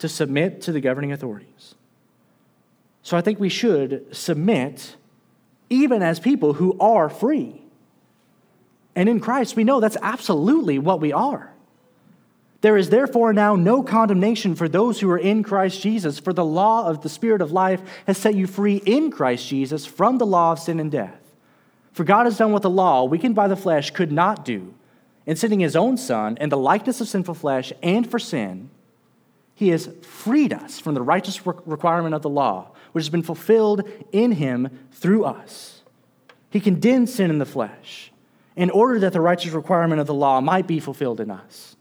To 0.00 0.08
submit 0.08 0.60
to 0.62 0.72
the 0.72 0.80
governing 0.80 1.12
authorities. 1.12 1.74
So 3.02 3.16
I 3.16 3.20
think 3.20 3.40
we 3.40 3.48
should 3.48 4.14
submit 4.14 4.96
even 5.70 6.02
as 6.02 6.20
people 6.20 6.54
who 6.54 6.76
are 6.78 7.08
free. 7.08 7.62
And 8.94 9.08
in 9.08 9.20
Christ, 9.20 9.56
we 9.56 9.64
know 9.64 9.80
that's 9.80 9.96
absolutely 10.02 10.78
what 10.78 11.00
we 11.00 11.12
are. 11.12 11.52
There 12.60 12.76
is 12.76 12.90
therefore 12.90 13.32
now 13.32 13.54
no 13.54 13.82
condemnation 13.82 14.56
for 14.56 14.68
those 14.68 14.98
who 14.98 15.08
are 15.10 15.18
in 15.18 15.44
Christ 15.44 15.80
Jesus, 15.80 16.18
for 16.18 16.32
the 16.32 16.44
law 16.44 16.88
of 16.88 17.02
the 17.02 17.08
Spirit 17.08 17.40
of 17.40 17.52
life 17.52 17.80
has 18.06 18.18
set 18.18 18.34
you 18.34 18.48
free 18.48 18.76
in 18.84 19.12
Christ 19.12 19.46
Jesus 19.46 19.86
from 19.86 20.18
the 20.18 20.26
law 20.26 20.52
of 20.52 20.58
sin 20.58 20.80
and 20.80 20.90
death. 20.90 21.20
For 21.92 22.02
God 22.02 22.26
has 22.26 22.36
done 22.36 22.52
what 22.52 22.62
the 22.62 22.70
law, 22.70 23.04
weakened 23.04 23.36
by 23.36 23.46
the 23.46 23.56
flesh, 23.56 23.90
could 23.90 24.10
not 24.10 24.44
do 24.44 24.74
in 25.28 25.36
sending 25.36 25.60
his 25.60 25.76
own 25.76 25.98
Son 25.98 26.38
in 26.40 26.48
the 26.48 26.56
likeness 26.56 27.02
of 27.02 27.08
sinful 27.08 27.34
flesh 27.34 27.70
and 27.82 28.10
for 28.10 28.18
sin, 28.18 28.70
he 29.54 29.68
has 29.68 29.90
freed 30.00 30.54
us 30.54 30.80
from 30.80 30.94
the 30.94 31.02
righteous 31.02 31.44
requirement 31.44 32.14
of 32.14 32.22
the 32.22 32.30
law, 32.30 32.70
which 32.92 33.04
has 33.04 33.10
been 33.10 33.22
fulfilled 33.22 33.88
in 34.12 34.32
him 34.32 34.68
through 34.92 35.24
us. 35.24 35.82
He 36.50 36.60
condemned 36.60 37.08
sin 37.08 37.30
in 37.30 37.38
the 37.38 37.46
flesh 37.46 38.12
in 38.56 38.70
order 38.70 38.98
that 39.00 39.12
the 39.12 39.20
righteous 39.20 39.52
requirement 39.52 40.00
of 40.00 40.06
the 40.06 40.14
law 40.14 40.40
might 40.40 40.66
be 40.66 40.80
fulfilled 40.80 41.20
in 41.20 41.30
us. 41.30 41.76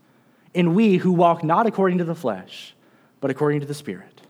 And 0.54 0.76
we 0.76 0.98
who 0.98 1.12
walk 1.12 1.44
not 1.44 1.68
according 1.68 2.00
to 2.00 2.04
the 2.04 2.16
flesh, 2.16 2.76
but 3.20 3.32
according 3.32 3.62
to 3.62 3.66
the 3.66 3.74
Spirit. 3.74 4.22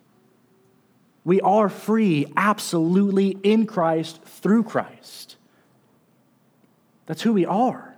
We 1.24 1.42
are 1.42 1.68
free 1.68 2.26
absolutely 2.38 3.38
in 3.44 3.66
Christ 3.66 4.22
through 4.24 4.63
Christ. 4.63 5.36
That's 7.06 7.22
who 7.22 7.34
we 7.34 7.46
are. 7.46 7.96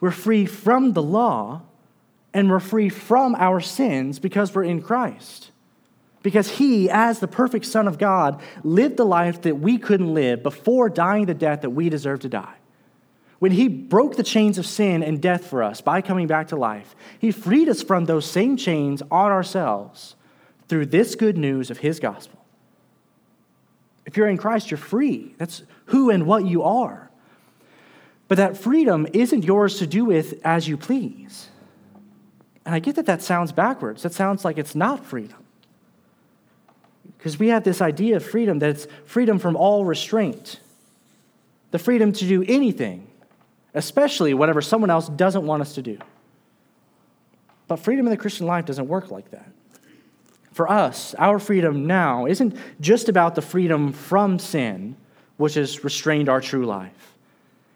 We're 0.00 0.10
free 0.10 0.46
from 0.46 0.92
the 0.92 1.02
law 1.02 1.62
and 2.32 2.48
we're 2.50 2.60
free 2.60 2.88
from 2.88 3.34
our 3.34 3.60
sins 3.60 4.18
because 4.18 4.54
we're 4.54 4.64
in 4.64 4.82
Christ. 4.82 5.49
Because 6.22 6.50
he, 6.50 6.90
as 6.90 7.18
the 7.18 7.28
perfect 7.28 7.64
Son 7.64 7.88
of 7.88 7.98
God, 7.98 8.42
lived 8.62 8.96
the 8.96 9.06
life 9.06 9.42
that 9.42 9.58
we 9.58 9.78
couldn't 9.78 10.12
live 10.12 10.42
before 10.42 10.90
dying 10.90 11.26
the 11.26 11.34
death 11.34 11.62
that 11.62 11.70
we 11.70 11.88
deserve 11.88 12.20
to 12.20 12.28
die. 12.28 12.54
When 13.38 13.52
he 13.52 13.68
broke 13.68 14.16
the 14.16 14.22
chains 14.22 14.58
of 14.58 14.66
sin 14.66 15.02
and 15.02 15.20
death 15.20 15.46
for 15.46 15.62
us 15.62 15.80
by 15.80 16.02
coming 16.02 16.26
back 16.26 16.48
to 16.48 16.56
life, 16.56 16.94
he 17.18 17.32
freed 17.32 17.70
us 17.70 17.82
from 17.82 18.04
those 18.04 18.30
same 18.30 18.58
chains 18.58 19.02
on 19.10 19.30
ourselves 19.30 20.14
through 20.68 20.86
this 20.86 21.14
good 21.14 21.38
news 21.38 21.70
of 21.70 21.78
his 21.78 21.98
gospel. 22.00 22.38
If 24.04 24.16
you're 24.16 24.28
in 24.28 24.36
Christ, 24.36 24.70
you're 24.70 24.78
free. 24.78 25.34
That's 25.38 25.62
who 25.86 26.10
and 26.10 26.26
what 26.26 26.44
you 26.44 26.64
are. 26.64 27.10
But 28.28 28.36
that 28.36 28.58
freedom 28.58 29.06
isn't 29.12 29.44
yours 29.44 29.78
to 29.78 29.86
do 29.86 30.04
with 30.04 30.34
as 30.44 30.68
you 30.68 30.76
please. 30.76 31.48
And 32.66 32.74
I 32.74 32.78
get 32.78 32.96
that 32.96 33.06
that 33.06 33.22
sounds 33.22 33.52
backwards. 33.52 34.02
That 34.02 34.12
sounds 34.12 34.44
like 34.44 34.58
it's 34.58 34.74
not 34.74 35.04
freedom. 35.04 35.38
Because 37.20 37.38
we 37.38 37.48
have 37.48 37.64
this 37.64 37.82
idea 37.82 38.16
of 38.16 38.24
freedom 38.24 38.60
that 38.60 38.70
it's 38.70 38.86
freedom 39.04 39.38
from 39.38 39.54
all 39.54 39.84
restraint, 39.84 40.58
the 41.70 41.78
freedom 41.78 42.12
to 42.12 42.26
do 42.26 42.42
anything, 42.48 43.06
especially 43.74 44.32
whatever 44.32 44.62
someone 44.62 44.88
else 44.88 45.06
doesn't 45.06 45.44
want 45.44 45.60
us 45.60 45.74
to 45.74 45.82
do. 45.82 45.98
But 47.68 47.76
freedom 47.76 48.06
in 48.06 48.10
the 48.10 48.16
Christian 48.16 48.46
life 48.46 48.64
doesn't 48.64 48.88
work 48.88 49.10
like 49.10 49.30
that. 49.32 49.52
For 50.52 50.66
us, 50.70 51.14
our 51.18 51.38
freedom 51.38 51.86
now 51.86 52.24
isn't 52.24 52.56
just 52.80 53.10
about 53.10 53.34
the 53.34 53.42
freedom 53.42 53.92
from 53.92 54.38
sin, 54.38 54.96
which 55.36 55.54
has 55.54 55.84
restrained 55.84 56.30
our 56.30 56.40
true 56.40 56.64
life. 56.64 57.12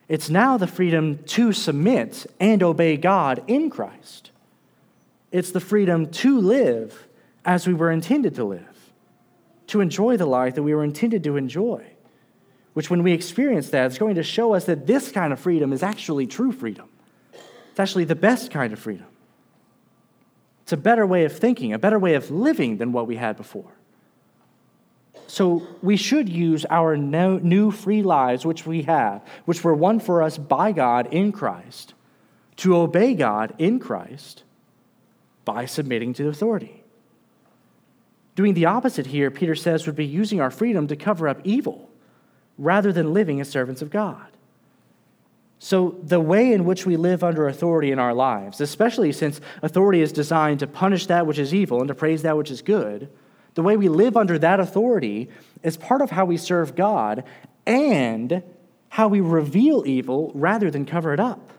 It's 0.09 0.31
now 0.31 0.57
the 0.57 0.67
freedom 0.67 1.19
to 1.27 1.53
submit 1.53 2.27
and 2.41 2.63
obey 2.63 2.97
God 2.97 3.43
in 3.47 3.69
Christ. 3.69 4.31
It's 5.31 5.51
the 5.51 5.61
freedom 5.61 6.11
to 6.13 6.41
live 6.41 7.07
as 7.45 7.67
we 7.67 7.75
were 7.75 7.91
intended 7.91 8.35
to 8.37 8.45
live, 8.45 8.74
to 9.69 9.81
enjoy 9.81 10.17
the 10.17 10.27
life 10.27 10.55
that 10.55 10.63
we 10.63 10.75
were 10.75 10.85
intended 10.85 11.25
to 11.25 11.37
enjoy. 11.37 11.85
Which, 12.75 12.91
when 12.91 13.03
we 13.03 13.13
experience 13.13 13.71
that, 13.71 13.91
is 13.91 13.99
going 13.99 14.17
to 14.17 14.23
show 14.23 14.55
us 14.55 14.65
that 14.65 14.87
this 14.87 15.13
kind 15.13 15.33
of 15.33 15.41
freedom 15.41 15.73
is 15.73 15.83
actually 15.83 16.27
true 16.27 16.53
freedom. 16.53 16.89
It's 17.71 17.81
actually 17.81 18.05
the 18.05 18.15
best 18.15 18.51
kind 18.51 18.73
of 18.73 18.79
freedom. 18.79 19.07
It's 20.63 20.73
a 20.73 20.77
better 20.77 21.07
way 21.07 21.25
of 21.25 21.37
thinking, 21.37 21.73
a 21.73 21.79
better 21.79 21.99
way 21.99 22.15
of 22.15 22.31
living 22.31 22.79
than 22.79 22.93
what 22.93 23.07
we 23.07 23.17
had 23.17 23.37
before. 23.37 23.73
So 25.27 25.67
we 25.83 25.97
should 25.97 26.29
use 26.29 26.65
our 26.71 26.97
new 26.97 27.71
free 27.71 28.03
lives, 28.03 28.47
which 28.47 28.67
we 28.67 28.83
have, 28.83 29.23
which 29.45 29.65
were 29.65 29.75
won 29.75 29.99
for 29.99 30.23
us 30.23 30.39
by 30.39 30.73
God 30.73 31.13
in 31.13 31.33
Christ, 31.33 31.95
to 32.57 32.77
obey 32.77 33.15
God 33.15 33.55
in 33.59 33.81
Christ 33.81 34.45
by 35.45 35.67
submitting 35.67 36.13
to 36.15 36.29
authority. 36.29 36.84
Doing 38.37 38.55
the 38.55 38.67
opposite 38.67 39.07
here, 39.07 39.31
Peter 39.31 39.55
says, 39.55 39.87
would 39.87 39.97
be 39.97 40.07
using 40.07 40.41
our 40.41 40.51
freedom 40.51 40.87
to 40.89 40.97
cover 40.97 41.29
up 41.29 41.41
evil 41.45 41.89
rather 42.59 42.93
than 42.93 43.13
living 43.13 43.41
as 43.41 43.49
servants 43.49 43.83
of 43.83 43.91
God. 43.91 44.27
So, 45.61 45.97
the 46.03 46.21
way 46.21 46.53
in 46.53 46.65
which 46.65 46.85
we 46.85 46.97
live 46.97 47.25
under 47.25 47.49
authority 47.49 47.91
in 47.91 47.99
our 47.99 48.13
lives, 48.13 48.61
especially 48.61 49.13
since 49.13 49.41
authority 49.63 50.03
is 50.03 50.13
designed 50.13 50.61
to 50.61 50.67
punish 50.67 51.07
that 51.07 51.27
which 51.27 51.39
is 51.39 51.55
evil 51.55 51.79
and 51.81 51.89
to 51.89 51.95
praise 51.95 52.23
that 52.23 52.37
which 52.37 52.51
is 52.51 52.61
good, 52.61 53.09
the 53.55 53.63
way 53.63 53.77
we 53.77 53.89
live 53.89 54.17
under 54.17 54.39
that 54.39 54.61
authority 54.61 55.31
is 55.63 55.77
part 55.77 56.03
of 56.03 56.11
how 56.11 56.25
we 56.25 56.37
serve 56.37 56.77
God 56.77 57.25
and 57.67 58.43
how 58.91 59.09
we 59.09 59.21
reveal 59.21 59.85
evil 59.87 60.33
rather 60.35 60.71
than 60.71 60.85
cover 60.85 61.15
it 61.15 61.21
up. 61.21 61.51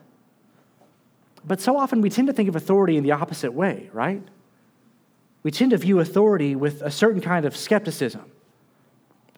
But 1.44 1.60
so 1.60 1.76
often 1.76 2.00
we 2.00 2.10
tend 2.10 2.28
to 2.28 2.32
think 2.32 2.48
of 2.48 2.56
authority 2.56 2.96
in 2.96 3.02
the 3.02 3.12
opposite 3.12 3.52
way, 3.52 3.90
right? 3.92 4.22
We 5.46 5.52
tend 5.52 5.70
to 5.70 5.76
view 5.76 6.00
authority 6.00 6.56
with 6.56 6.82
a 6.82 6.90
certain 6.90 7.20
kind 7.20 7.44
of 7.44 7.56
skepticism. 7.56 8.24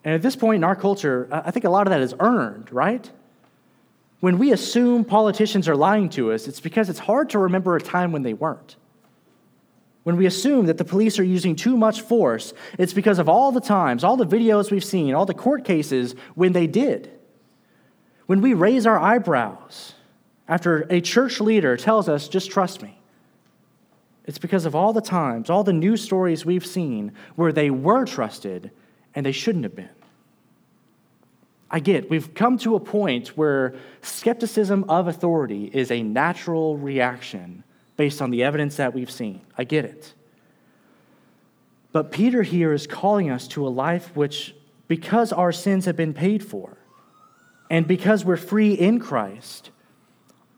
And 0.05 0.15
at 0.15 0.23
this 0.23 0.37
point 0.37 0.57
in 0.57 0.65
our 0.65 0.75
culture, 0.75 1.29
I 1.31 1.51
think 1.51 1.67
a 1.67 1.69
lot 1.69 1.87
of 1.87 1.91
that 1.91 2.01
is 2.01 2.15
earned, 2.19 2.73
right? 2.73 3.11
When 4.21 4.39
we 4.39 4.53
assume 4.53 5.05
politicians 5.05 5.69
are 5.69 5.77
lying 5.77 6.09
to 6.09 6.33
us, 6.33 6.49
it's 6.49 6.61
because 6.61 6.89
it's 6.89 6.99
hard 6.99 7.29
to 7.29 7.39
remember 7.39 7.77
a 7.77 7.81
time 7.83 8.11
when 8.11 8.23
they 8.23 8.33
weren't. 8.33 8.77
When 10.05 10.17
we 10.17 10.25
assume 10.25 10.65
that 10.65 10.79
the 10.79 10.85
police 10.87 11.19
are 11.19 11.25
using 11.25 11.55
too 11.55 11.77
much 11.77 12.01
force, 12.01 12.55
it's 12.79 12.95
because 12.95 13.19
of 13.19 13.29
all 13.29 13.53
the 13.53 13.61
times, 13.61 14.03
all 14.03 14.17
the 14.17 14.27
videos 14.27 14.71
we've 14.71 14.83
seen, 14.83 15.13
all 15.15 15.27
the 15.27 15.35
court 15.35 15.63
cases 15.63 16.15
when 16.35 16.55
they 16.55 16.67
did. 16.67 17.13
When 18.25 18.41
we 18.41 18.55
raise 18.55 18.87
our 18.87 18.99
eyebrows 18.99 19.93
after 20.49 20.87
a 20.89 21.03
church 21.03 21.39
leader 21.39 21.77
tells 21.77 22.09
us, 22.09 22.29
just 22.29 22.51
trust 22.51 22.81
me, 22.81 22.98
it's 24.29 24.39
because 24.39 24.67
of 24.67 24.75
all 24.75 24.93
the 24.93 25.01
times, 25.01 25.49
all 25.49 25.65
the 25.65 25.73
news 25.73 26.05
stories 26.05 26.45
we've 26.45 26.67
seen 26.67 27.13
where 27.35 27.51
they 27.51 27.71
were 27.71 28.05
trusted 28.05 28.71
and 29.15 29.25
they 29.25 29.33
shouldn't 29.33 29.65
have 29.65 29.75
been. 29.75 29.89
I 31.71 31.81
get, 31.81 32.11
we've 32.11 32.35
come 32.35 32.59
to 32.59 32.75
a 32.75 32.81
point 32.81 33.29
where 33.39 33.75
skepticism 34.03 34.85
of 34.91 35.09
authority 35.09 35.71
is 35.73 35.91
a 35.91 36.03
natural 36.03 36.77
reaction 36.77 37.65
based 37.97 38.21
on 38.21 38.31
the 38.31 38.43
evidence 38.43 38.77
that 38.77 38.93
we've 38.93 39.11
seen. 39.11 39.41
I 39.57 39.65
get 39.65 39.87
it. 39.87 40.13
But 41.93 42.13
Peter 42.13 42.43
here 42.43 42.75
is 42.75 42.87
calling 42.87 43.31
us 43.31 43.49
to 43.49 43.67
a 43.67 43.71
life 43.71 44.15
which, 44.15 44.55
because 44.89 45.33
our 45.33 45.53
sins 45.53 45.87
have 45.87 45.97
been 45.97 46.13
paid 46.13 46.45
for, 46.45 46.77
and 47.71 47.89
because 47.89 48.27
we're 48.27 48.37
free 48.37 48.75
in 48.75 49.01
Christ, 49.01 49.71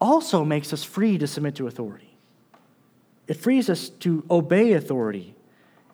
also 0.00 0.44
makes 0.44 0.72
us 0.72 0.82
free 0.82 1.18
to 1.18 1.28
submit 1.28 1.54
to 1.54 1.68
authority. 1.68 2.09
It 3.30 3.36
frees 3.36 3.70
us 3.70 3.90
to 4.00 4.24
obey 4.28 4.72
authority, 4.72 5.36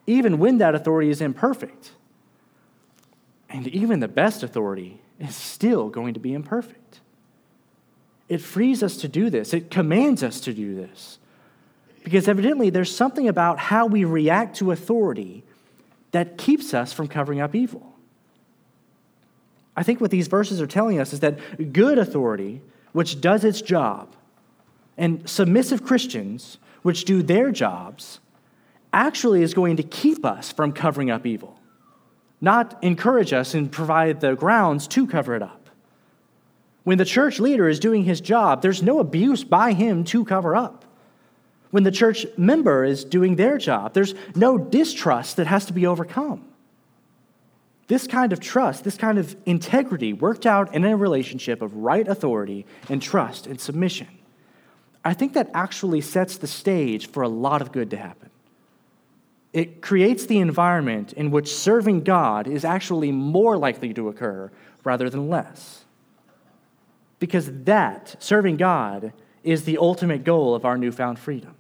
even 0.07 0.39
when 0.39 0.57
that 0.57 0.75
authority 0.75 1.11
is 1.11 1.21
imperfect. 1.21 1.93
And 3.51 3.69
even 3.69 4.01
the 4.01 4.09
best 4.09 4.43
authority 4.43 5.03
is 5.21 5.37
still 5.37 5.91
going 5.91 6.15
to 6.15 6.21
be 6.21 6.33
imperfect. 6.33 7.01
It 8.31 8.39
frees 8.39 8.83
us 8.83 8.97
to 8.97 9.09
do 9.09 9.29
this, 9.29 9.53
it 9.53 9.71
commands 9.71 10.23
us 10.23 10.41
to 10.41 10.55
do 10.55 10.75
this. 10.75 11.19
Because 12.03 12.27
evidently, 12.27 12.71
there's 12.71 12.97
something 12.97 13.29
about 13.29 13.59
how 13.59 13.85
we 13.85 14.05
react 14.05 14.57
to 14.57 14.71
authority 14.71 15.45
that 16.13 16.39
keeps 16.39 16.73
us 16.73 16.95
from 16.95 17.07
covering 17.07 17.41
up 17.43 17.55
evil. 17.55 17.93
I 19.77 19.83
think 19.83 20.01
what 20.01 20.11
these 20.11 20.29
verses 20.29 20.59
are 20.63 20.67
telling 20.67 20.99
us 20.99 21.13
is 21.13 21.21
that 21.21 21.39
good 21.75 21.99
authority, 21.99 22.63
which 22.93 23.21
does 23.21 23.45
its 23.45 23.61
job, 23.61 24.17
and 24.97 25.29
submissive 25.29 25.85
Christians, 25.85 26.57
which 26.87 27.05
do 27.05 27.23
their 27.23 27.51
jobs, 27.51 28.21
actually 28.93 29.43
is 29.43 29.53
going 29.53 29.77
to 29.77 29.83
keep 29.83 30.25
us 30.25 30.53
from 30.53 30.73
covering 30.73 31.11
up 31.11 31.27
evil 31.27 31.57
not 32.41 32.79
encourage 32.83 33.33
us 33.33 33.55
and 33.55 33.73
provide 33.73 34.21
the 34.21 34.35
grounds 34.35 34.87
to 34.89 35.07
cover 35.07 35.35
it 35.35 35.43
up. 35.43 35.71
When 36.85 36.99
the 36.99 37.05
church 37.05 37.41
leader 37.41 37.69
is 37.69 37.81
doing 37.81 38.05
his 38.05 38.21
job, 38.21 38.63
there's 38.63 38.83
no 38.83 39.01
abuse 39.01 39.43
by 39.43 39.73
him 39.73 40.05
to 40.05 40.25
cover 40.25 40.55
up. 40.55 40.85
When 41.71 41.83
the 41.83 41.91
church 41.91 42.27
member 42.37 42.85
is 42.85 43.05
doing 43.05 43.37
their 43.37 43.59
job, 43.59 43.93
there's 43.93 44.15
no 44.35 44.57
distrust 44.57 45.37
that 45.37 45.49
has 45.49 45.67
to 45.67 45.73
be 45.73 45.87
overcome. 45.87 46.45
This 47.89 48.07
kind 48.07 48.33
of 48.33 48.41
trust, 48.41 48.85
this 48.85 48.97
kind 48.97 49.19
of 49.19 49.37
integrity 49.47 50.13
worked 50.13 50.47
out 50.47 50.75
in 50.75 50.85
a 50.85 50.97
relationship 50.97 51.63
of 51.63 51.75
right 51.75 52.07
authority 52.07 52.67
and 52.89 53.03
trust 53.03 53.47
and 53.47 53.61
submission, 53.61 54.09
I 55.07 55.15
think 55.15 55.35
that 55.35 55.51
actually 55.55 56.01
sets 56.01 56.37
the 56.37 56.47
stage 56.47 57.09
for 57.09 57.23
a 57.23 57.29
lot 57.29 57.63
of 57.63 57.73
good 57.73 57.91
to 57.91 57.97
happen 57.97 58.31
it 59.57 59.81
creates 59.81 60.27
the 60.27 60.39
environment 60.39 61.15
in 61.15 61.31
which 61.31 61.51
serving 61.51 62.03
God 62.03 62.47
is 62.47 62.63
actually 62.63 63.11
more 63.11 63.57
likely 63.57 63.95
to 63.95 64.11
occur 64.11 64.51
rather 64.85 65.09
than 65.09 65.31
less. 65.31 65.87
Because 67.21 67.51
that, 67.65 68.17
serving 68.19 68.59
God, 68.59 69.15
is 69.43 69.65
the 69.65 69.79
ultimate 69.79 70.25
goal 70.25 70.55
of 70.55 70.67
our 70.67 70.77
newfound 70.77 71.19
freedom. 71.19 71.55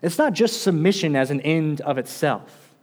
It's 0.00 0.16
not 0.16 0.32
just 0.32 0.62
submission 0.62 1.14
as 1.14 1.30
an 1.30 1.42
end 1.42 1.82
of 1.82 1.98
itself, 1.98 2.74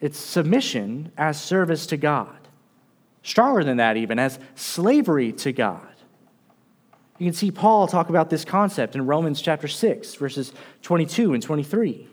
it's 0.00 0.18
submission 0.18 1.12
as 1.16 1.40
service 1.40 1.86
to 1.86 1.96
God. 1.96 2.34
Stronger 3.22 3.62
than 3.62 3.76
that, 3.76 3.96
even, 3.96 4.18
as 4.18 4.40
slavery 4.56 5.30
to 5.34 5.52
God. 5.52 5.94
You 7.18 7.26
can 7.26 7.34
see 7.34 7.50
Paul 7.50 7.88
talk 7.88 8.08
about 8.08 8.30
this 8.30 8.44
concept 8.44 8.94
in 8.94 9.06
Romans 9.06 9.42
chapter 9.42 9.66
6, 9.66 10.14
verses 10.14 10.52
22 10.82 11.34
and 11.34 11.42
23. 11.42 12.06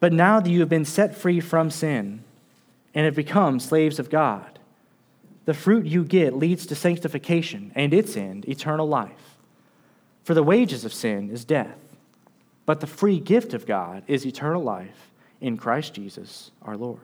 But 0.00 0.12
now 0.12 0.40
that 0.40 0.50
you 0.50 0.60
have 0.60 0.68
been 0.68 0.86
set 0.86 1.14
free 1.14 1.40
from 1.40 1.70
sin 1.70 2.24
and 2.94 3.04
have 3.04 3.14
become 3.14 3.60
slaves 3.60 3.98
of 3.98 4.10
God, 4.10 4.58
the 5.44 5.54
fruit 5.54 5.84
you 5.84 6.04
get 6.04 6.36
leads 6.36 6.64
to 6.66 6.74
sanctification 6.74 7.72
and 7.74 7.92
its 7.92 8.16
end, 8.16 8.48
eternal 8.48 8.88
life. 8.88 9.36
For 10.22 10.32
the 10.32 10.42
wages 10.42 10.86
of 10.86 10.94
sin 10.94 11.30
is 11.30 11.44
death, 11.44 11.76
but 12.64 12.80
the 12.80 12.86
free 12.86 13.20
gift 13.20 13.52
of 13.52 13.66
God 13.66 14.02
is 14.06 14.24
eternal 14.24 14.62
life 14.62 15.10
in 15.42 15.58
Christ 15.58 15.92
Jesus 15.92 16.50
our 16.62 16.78
Lord. 16.78 17.00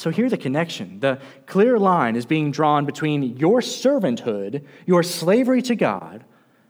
So, 0.00 0.08
here 0.08 0.30
the 0.30 0.38
connection. 0.38 1.00
The 1.00 1.18
clear 1.44 1.78
line 1.78 2.16
is 2.16 2.24
being 2.24 2.52
drawn 2.52 2.86
between 2.86 3.36
your 3.36 3.60
servanthood, 3.60 4.64
your 4.86 5.02
slavery 5.02 5.60
to 5.60 5.76
God, 5.76 6.24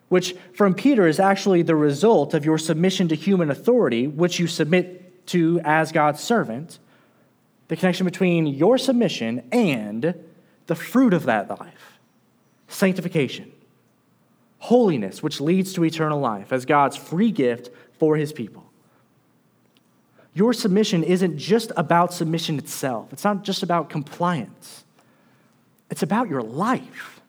which 0.08 0.34
from 0.52 0.74
Peter 0.74 1.06
is 1.06 1.20
actually 1.20 1.62
the 1.62 1.76
result 1.76 2.34
of 2.34 2.44
your 2.44 2.58
submission 2.58 3.06
to 3.06 3.14
human 3.14 3.48
authority, 3.48 4.08
which 4.08 4.40
you 4.40 4.48
submit 4.48 5.24
to 5.28 5.60
as 5.62 5.92
God's 5.92 6.20
servant, 6.20 6.80
the 7.68 7.76
connection 7.76 8.04
between 8.04 8.48
your 8.48 8.76
submission 8.78 9.48
and 9.52 10.12
the 10.66 10.74
fruit 10.74 11.14
of 11.14 11.22
that 11.26 11.48
life 11.60 12.00
sanctification, 12.66 13.52
holiness, 14.58 15.22
which 15.22 15.40
leads 15.40 15.72
to 15.74 15.84
eternal 15.84 16.18
life 16.18 16.52
as 16.52 16.64
God's 16.64 16.96
free 16.96 17.30
gift 17.30 17.70
for 17.92 18.16
his 18.16 18.32
people. 18.32 18.69
Your 20.34 20.52
submission 20.52 21.02
isn't 21.02 21.36
just 21.38 21.72
about 21.76 22.12
submission 22.14 22.58
itself, 22.58 23.12
it's 23.12 23.24
not 23.24 23.42
just 23.42 23.62
about 23.62 23.90
compliance, 23.90 24.84
it's 25.90 26.02
about 26.02 26.28
your 26.28 26.42
life. 26.42 27.20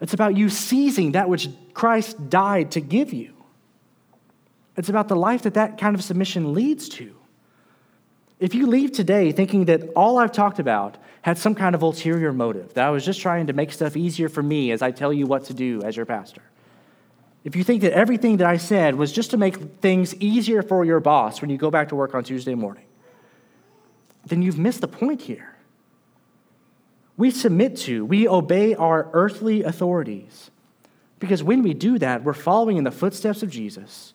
It's 0.00 0.12
about 0.12 0.36
you 0.36 0.50
seizing 0.50 1.12
that 1.12 1.30
which 1.30 1.48
Christ 1.72 2.28
died 2.28 2.72
to 2.72 2.80
give 2.80 3.14
you. 3.14 3.32
It's 4.76 4.90
about 4.90 5.08
the 5.08 5.16
life 5.16 5.42
that 5.42 5.54
that 5.54 5.78
kind 5.78 5.94
of 5.94 6.04
submission 6.04 6.52
leads 6.52 6.88
to. 6.90 7.14
If 8.40 8.54
you 8.54 8.66
leave 8.66 8.92
today 8.92 9.32
thinking 9.32 9.64
that 9.66 9.88
all 9.96 10.18
I've 10.18 10.32
talked 10.32 10.58
about 10.58 10.98
had 11.22 11.38
some 11.38 11.54
kind 11.54 11.74
of 11.74 11.82
ulterior 11.82 12.34
motive, 12.34 12.74
that 12.74 12.84
I 12.84 12.90
was 12.90 13.04
just 13.04 13.20
trying 13.20 13.46
to 13.46 13.54
make 13.54 13.72
stuff 13.72 13.96
easier 13.96 14.28
for 14.28 14.42
me 14.42 14.72
as 14.72 14.82
I 14.82 14.90
tell 14.90 15.10
you 15.12 15.26
what 15.26 15.44
to 15.44 15.54
do 15.54 15.80
as 15.82 15.96
your 15.96 16.04
pastor, 16.04 16.42
if 17.44 17.54
you 17.54 17.62
think 17.62 17.82
that 17.82 17.92
everything 17.92 18.38
that 18.38 18.46
I 18.46 18.56
said 18.56 18.94
was 18.94 19.12
just 19.12 19.30
to 19.30 19.36
make 19.36 19.56
things 19.80 20.14
easier 20.16 20.62
for 20.62 20.84
your 20.84 20.98
boss 20.98 21.40
when 21.40 21.50
you 21.50 21.58
go 21.58 21.70
back 21.70 21.90
to 21.90 21.94
work 21.94 22.14
on 22.14 22.24
Tuesday 22.24 22.54
morning, 22.54 22.84
then 24.26 24.42
you've 24.42 24.58
missed 24.58 24.80
the 24.80 24.88
point 24.88 25.22
here 25.22 25.54
we 27.16 27.30
submit 27.30 27.76
to, 27.76 28.04
we 28.04 28.26
obey 28.26 28.74
our 28.74 29.08
earthly 29.12 29.62
authorities. 29.62 30.50
Because 31.20 31.42
when 31.42 31.62
we 31.62 31.72
do 31.72 31.98
that, 31.98 32.24
we're 32.24 32.32
following 32.32 32.76
in 32.76 32.84
the 32.84 32.90
footsteps 32.90 33.42
of 33.42 33.50
Jesus, 33.50 34.14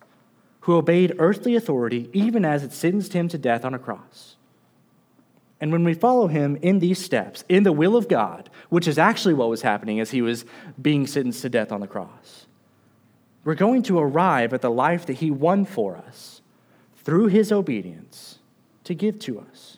who 0.61 0.75
obeyed 0.75 1.15
earthly 1.17 1.55
authority 1.55 2.09
even 2.13 2.43
as 2.43 2.63
it 2.63 2.73
sentenced 2.73 3.13
him 3.13 3.27
to 3.29 3.37
death 3.37 3.63
on 3.63 3.73
a 3.73 3.79
cross. 3.79 4.35
And 5.61 5.71
when 5.71 5.83
we 5.83 5.93
follow 5.93 6.27
him 6.27 6.57
in 6.61 6.79
these 6.79 7.03
steps, 7.03 7.43
in 7.49 7.63
the 7.63 7.71
will 7.71 7.95
of 7.95 8.07
God, 8.07 8.49
which 8.69 8.87
is 8.87 8.97
actually 8.97 9.33
what 9.33 9.49
was 9.49 9.61
happening 9.61 9.99
as 9.99 10.11
he 10.11 10.21
was 10.21 10.45
being 10.81 11.07
sentenced 11.07 11.41
to 11.41 11.49
death 11.49 11.71
on 11.71 11.81
the 11.81 11.87
cross, 11.87 12.45
we're 13.43 13.55
going 13.55 13.83
to 13.83 13.99
arrive 13.99 14.53
at 14.53 14.61
the 14.61 14.71
life 14.71 15.05
that 15.05 15.13
he 15.13 15.31
won 15.31 15.65
for 15.65 15.95
us 15.95 16.41
through 17.03 17.27
his 17.27 17.51
obedience 17.51 18.39
to 18.83 18.93
give 18.93 19.19
to 19.19 19.39
us. 19.39 19.77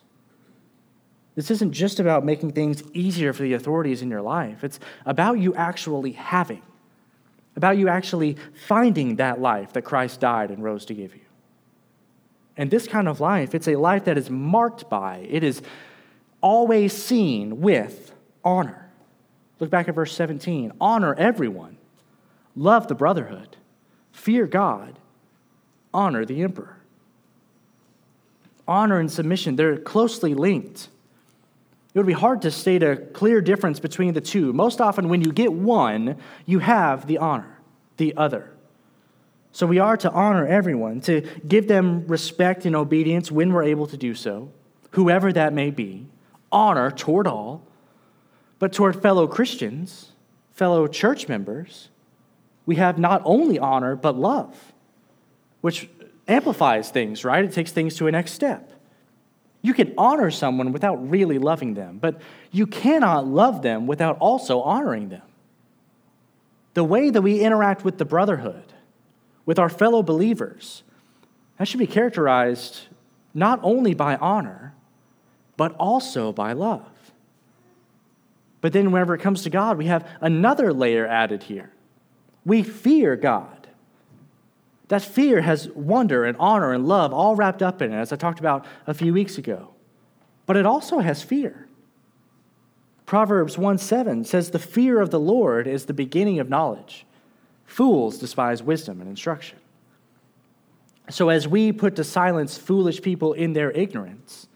This 1.34 1.50
isn't 1.50 1.72
just 1.72 1.98
about 1.98 2.24
making 2.24 2.52
things 2.52 2.82
easier 2.92 3.32
for 3.32 3.42
the 3.42 3.54
authorities 3.54 4.02
in 4.02 4.10
your 4.10 4.20
life. 4.20 4.64
It's 4.64 4.78
about 5.06 5.38
you 5.38 5.54
actually 5.54 6.12
having, 6.12 6.62
about 7.56 7.78
you 7.78 7.88
actually 7.88 8.36
finding 8.66 9.16
that 9.16 9.40
life 9.40 9.72
that 9.72 9.82
Christ 9.82 10.20
died 10.20 10.50
and 10.50 10.62
rose 10.62 10.84
to 10.86 10.94
give 10.94 11.14
you. 11.14 11.22
And 12.56 12.70
this 12.70 12.86
kind 12.86 13.08
of 13.08 13.20
life, 13.20 13.54
it's 13.54 13.68
a 13.68 13.76
life 13.76 14.04
that 14.04 14.18
is 14.18 14.28
marked 14.28 14.90
by, 14.90 15.26
it 15.28 15.42
is 15.42 15.62
always 16.42 16.92
seen 16.92 17.60
with 17.60 18.12
honor. 18.44 18.90
Look 19.58 19.70
back 19.70 19.88
at 19.88 19.94
verse 19.94 20.14
17. 20.14 20.72
Honor 20.80 21.14
everyone, 21.14 21.78
love 22.56 22.88
the 22.88 22.94
brotherhood, 22.94 23.56
fear 24.12 24.46
God, 24.46 24.98
honor 25.92 26.24
the 26.24 26.42
emperor. 26.42 26.76
Honor 28.66 28.98
and 28.98 29.10
submission, 29.10 29.56
they're 29.56 29.76
closely 29.76 30.34
linked. 30.34 30.88
It 31.94 31.98
would 31.98 32.06
be 32.06 32.12
hard 32.12 32.42
to 32.42 32.50
state 32.50 32.82
a 32.82 32.96
clear 32.96 33.40
difference 33.40 33.80
between 33.80 34.14
the 34.14 34.20
two. 34.20 34.52
Most 34.52 34.80
often, 34.80 35.08
when 35.08 35.20
you 35.20 35.32
get 35.32 35.52
one, 35.52 36.16
you 36.46 36.60
have 36.60 37.06
the 37.06 37.18
honor, 37.18 37.58
the 37.98 38.16
other. 38.16 38.50
So 39.52 39.66
we 39.66 39.78
are 39.78 39.98
to 39.98 40.10
honor 40.10 40.46
everyone, 40.46 41.02
to 41.02 41.20
give 41.46 41.68
them 41.68 42.06
respect 42.06 42.64
and 42.64 42.74
obedience 42.74 43.30
when 43.30 43.52
we're 43.52 43.64
able 43.64 43.86
to 43.88 43.98
do 43.98 44.14
so, 44.14 44.50
whoever 44.92 45.32
that 45.32 45.52
may 45.52 45.70
be, 45.70 46.06
honor 46.50 46.90
toward 46.90 47.26
all, 47.26 47.62
but 48.58 48.72
toward 48.72 49.02
fellow 49.02 49.26
Christians, 49.26 50.12
fellow 50.52 50.86
church 50.86 51.28
members, 51.28 51.88
we 52.66 52.76
have 52.76 52.98
not 52.98 53.22
only 53.24 53.58
honor, 53.58 53.96
but 53.96 54.16
love, 54.16 54.72
which 55.60 55.88
amplifies 56.28 56.90
things, 56.90 57.24
right? 57.24 57.44
It 57.44 57.52
takes 57.52 57.72
things 57.72 57.96
to 57.96 58.06
a 58.06 58.12
next 58.12 58.32
step. 58.32 58.70
You 59.62 59.74
can 59.74 59.94
honor 59.96 60.30
someone 60.30 60.72
without 60.72 61.10
really 61.10 61.38
loving 61.38 61.74
them, 61.74 61.98
but 61.98 62.20
you 62.50 62.66
cannot 62.66 63.26
love 63.26 63.62
them 63.62 63.86
without 63.86 64.18
also 64.18 64.60
honoring 64.60 65.08
them. 65.08 65.22
The 66.74 66.84
way 66.84 67.10
that 67.10 67.22
we 67.22 67.40
interact 67.40 67.84
with 67.84 67.98
the 67.98 68.04
brotherhood, 68.04 68.72
with 69.46 69.58
our 69.58 69.68
fellow 69.68 70.02
believers, 70.02 70.82
that 71.58 71.68
should 71.68 71.78
be 71.78 71.86
characterized 71.86 72.88
not 73.34 73.60
only 73.62 73.94
by 73.94 74.16
honor, 74.16 74.74
but 75.56 75.74
also 75.76 76.32
by 76.32 76.52
love. 76.52 76.88
But 78.60 78.72
then, 78.72 78.92
whenever 78.92 79.14
it 79.14 79.20
comes 79.20 79.42
to 79.42 79.50
God, 79.50 79.76
we 79.76 79.86
have 79.86 80.08
another 80.20 80.72
layer 80.72 81.06
added 81.06 81.42
here. 81.42 81.72
We 82.44 82.62
fear 82.62 83.16
God. 83.16 83.68
That 84.88 85.02
fear 85.02 85.40
has 85.40 85.68
wonder 85.70 86.24
and 86.24 86.36
honor 86.38 86.72
and 86.72 86.86
love 86.86 87.12
all 87.12 87.34
wrapped 87.34 87.62
up 87.62 87.80
in 87.80 87.92
it, 87.92 87.96
as 87.96 88.12
I 88.12 88.16
talked 88.16 88.40
about 88.40 88.66
a 88.86 88.94
few 88.94 89.12
weeks 89.12 89.38
ago. 89.38 89.70
But 90.44 90.56
it 90.56 90.66
also 90.66 90.98
has 90.98 91.22
fear. 91.22 91.68
Proverbs 93.06 93.56
1 93.56 93.78
7 93.78 94.24
says, 94.24 94.50
The 94.50 94.58
fear 94.58 95.00
of 95.00 95.10
the 95.10 95.20
Lord 95.20 95.66
is 95.66 95.86
the 95.86 95.94
beginning 95.94 96.40
of 96.40 96.48
knowledge. 96.48 97.06
Fools 97.64 98.18
despise 98.18 98.62
wisdom 98.62 99.00
and 99.00 99.08
instruction. 99.08 99.58
So, 101.10 101.28
as 101.28 101.48
we 101.48 101.72
put 101.72 101.96
to 101.96 102.04
silence 102.04 102.58
foolish 102.58 103.02
people 103.02 103.32
in 103.32 103.54
their 103.54 103.70
ignorance, 103.70 104.46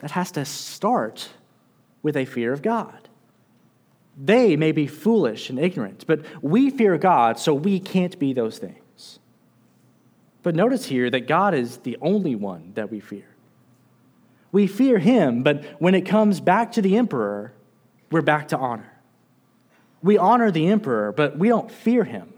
that 0.00 0.12
has 0.12 0.30
to 0.32 0.44
start 0.44 1.30
with 2.02 2.16
a 2.16 2.24
fear 2.24 2.52
of 2.52 2.62
God. 2.62 3.05
They 4.16 4.56
may 4.56 4.72
be 4.72 4.86
foolish 4.86 5.50
and 5.50 5.58
ignorant, 5.58 6.04
but 6.06 6.24
we 6.42 6.70
fear 6.70 6.96
God, 6.96 7.38
so 7.38 7.52
we 7.52 7.78
can't 7.78 8.18
be 8.18 8.32
those 8.32 8.58
things. 8.58 9.18
But 10.42 10.54
notice 10.54 10.86
here 10.86 11.10
that 11.10 11.26
God 11.26 11.54
is 11.54 11.78
the 11.78 11.98
only 12.00 12.34
one 12.34 12.72
that 12.74 12.90
we 12.90 13.00
fear. 13.00 13.26
We 14.52 14.66
fear 14.66 14.98
him, 14.98 15.42
but 15.42 15.64
when 15.80 15.94
it 15.94 16.02
comes 16.02 16.40
back 16.40 16.72
to 16.72 16.82
the 16.82 16.96
emperor, 16.96 17.52
we're 18.10 18.22
back 18.22 18.48
to 18.48 18.56
honor. 18.56 18.90
We 20.02 20.16
honor 20.16 20.50
the 20.50 20.68
emperor, 20.68 21.12
but 21.12 21.36
we 21.36 21.48
don't 21.48 21.70
fear 21.70 22.04
him. 22.04 22.32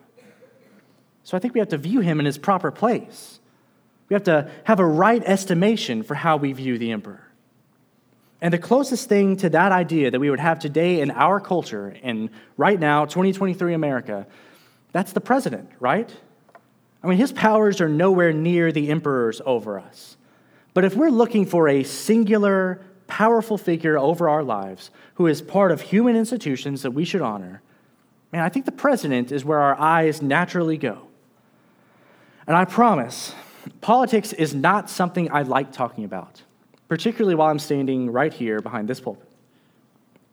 So 1.22 1.36
I 1.36 1.40
think 1.40 1.54
we 1.54 1.60
have 1.60 1.68
to 1.68 1.78
view 1.78 2.00
him 2.00 2.18
in 2.18 2.26
his 2.26 2.38
proper 2.38 2.70
place. 2.70 3.38
We 4.08 4.14
have 4.14 4.24
to 4.24 4.50
have 4.64 4.80
a 4.80 4.86
right 4.86 5.22
estimation 5.24 6.02
for 6.02 6.14
how 6.14 6.38
we 6.38 6.52
view 6.52 6.78
the 6.78 6.90
emperor. 6.90 7.27
And 8.40 8.54
the 8.54 8.58
closest 8.58 9.08
thing 9.08 9.36
to 9.38 9.50
that 9.50 9.72
idea 9.72 10.10
that 10.10 10.20
we 10.20 10.30
would 10.30 10.40
have 10.40 10.58
today 10.58 11.00
in 11.00 11.10
our 11.10 11.40
culture, 11.40 11.90
in 12.02 12.30
right 12.56 12.78
now, 12.78 13.04
2023 13.04 13.74
America, 13.74 14.26
that's 14.92 15.12
the 15.12 15.20
president, 15.20 15.70
right? 15.80 16.14
I 17.02 17.06
mean, 17.06 17.18
his 17.18 17.32
powers 17.32 17.80
are 17.80 17.88
nowhere 17.88 18.32
near 18.32 18.70
the 18.72 18.90
emperor's 18.90 19.40
over 19.44 19.78
us. 19.78 20.16
But 20.74 20.84
if 20.84 20.94
we're 20.94 21.10
looking 21.10 21.46
for 21.46 21.68
a 21.68 21.82
singular, 21.82 22.80
powerful 23.08 23.58
figure 23.58 23.98
over 23.98 24.28
our 24.28 24.44
lives 24.44 24.90
who 25.14 25.26
is 25.26 25.42
part 25.42 25.72
of 25.72 25.80
human 25.80 26.14
institutions 26.14 26.82
that 26.82 26.92
we 26.92 27.04
should 27.04 27.22
honor, 27.22 27.62
man, 28.32 28.42
I 28.42 28.48
think 28.48 28.64
the 28.64 28.72
president 28.72 29.32
is 29.32 29.44
where 29.44 29.58
our 29.58 29.78
eyes 29.80 30.22
naturally 30.22 30.76
go. 30.76 31.08
And 32.46 32.56
I 32.56 32.64
promise, 32.64 33.34
politics 33.80 34.32
is 34.32 34.54
not 34.54 34.88
something 34.88 35.30
I 35.32 35.42
like 35.42 35.72
talking 35.72 36.04
about, 36.04 36.42
particularly 36.88 37.34
while 37.34 37.50
I'm 37.50 37.58
standing 37.58 38.10
right 38.10 38.32
here 38.32 38.60
behind 38.60 38.88
this 38.88 39.00
pulpit. 39.00 39.28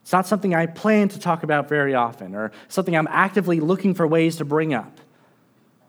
It's 0.02 0.12
not 0.12 0.26
something 0.26 0.54
I 0.54 0.66
plan 0.66 1.08
to 1.10 1.18
talk 1.18 1.42
about 1.42 1.68
very 1.68 1.94
often 1.94 2.34
or 2.34 2.52
something 2.68 2.96
I'm 2.96 3.08
actively 3.10 3.60
looking 3.60 3.94
for 3.94 4.06
ways 4.06 4.36
to 4.36 4.44
bring 4.44 4.72
up. 4.72 5.00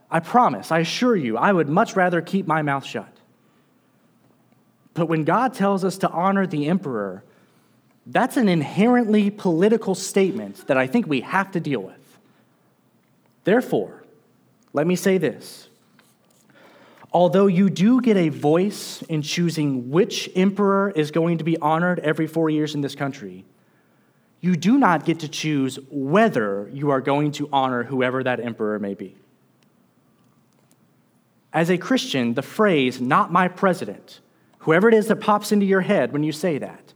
I 0.10 0.20
promise, 0.20 0.72
I 0.72 0.80
assure 0.80 1.16
you, 1.16 1.38
I 1.38 1.52
would 1.52 1.70
much 1.70 1.96
rather 1.96 2.22
keep 2.22 2.48
my 2.48 2.62
mouth 2.62 2.86
shut. 2.86 3.12
But 4.94 5.08
when 5.08 5.24
God 5.24 5.54
tells 5.54 5.84
us 5.84 5.98
to 6.00 6.10
honor 6.10 6.48
the 6.48 6.68
emperor, 6.68 7.24
that's 8.08 8.38
an 8.38 8.50
inherently 8.50 9.30
political 9.30 9.94
statement 9.94 10.66
that 10.68 10.78
I 10.78 10.88
think 10.88 11.08
we 11.08 11.22
have 11.22 11.52
to 11.52 11.60
deal 11.60 11.82
with. 11.82 12.18
Therefore, 13.44 14.04
let 14.74 14.88
me 14.88 14.96
say 14.96 15.18
this. 15.18 15.67
Although 17.14 17.48
you 17.48 17.70
do 17.70 18.02
get 18.02 18.18
a 18.18 18.30
voice 18.30 19.02
in 19.04 19.22
choosing 19.22 19.90
which 19.90 20.30
emperor 20.36 20.92
is 20.96 21.12
going 21.12 21.38
to 21.38 21.44
be 21.44 21.58
honored 21.58 22.00
every 22.00 22.28
four 22.28 22.50
years 22.50 22.76
in 22.76 22.82
this 22.82 22.96
country, 22.96 23.46
you 24.42 24.56
do 24.56 24.78
not 24.78 25.06
get 25.06 25.20
to 25.22 25.28
choose 25.28 25.80
whether 25.90 26.70
you 26.72 26.90
are 26.90 27.02
going 27.02 27.32
to 27.34 27.50
honor 27.52 27.84
whoever 27.84 28.24
that 28.24 28.40
emperor 28.40 28.78
may 28.78 28.94
be. 28.94 29.16
As 31.54 31.70
a 31.70 31.78
Christian, 31.78 32.34
the 32.34 32.42
phrase, 32.42 33.02
not 33.02 33.32
my 33.32 33.48
president, 33.48 34.20
whoever 34.60 34.90
it 34.90 34.94
is 34.94 35.08
that 35.08 35.16
pops 35.16 35.52
into 35.52 35.66
your 35.66 35.82
head 35.82 36.12
when 36.12 36.24
you 36.24 36.32
say 36.32 36.58
that, 36.58 36.94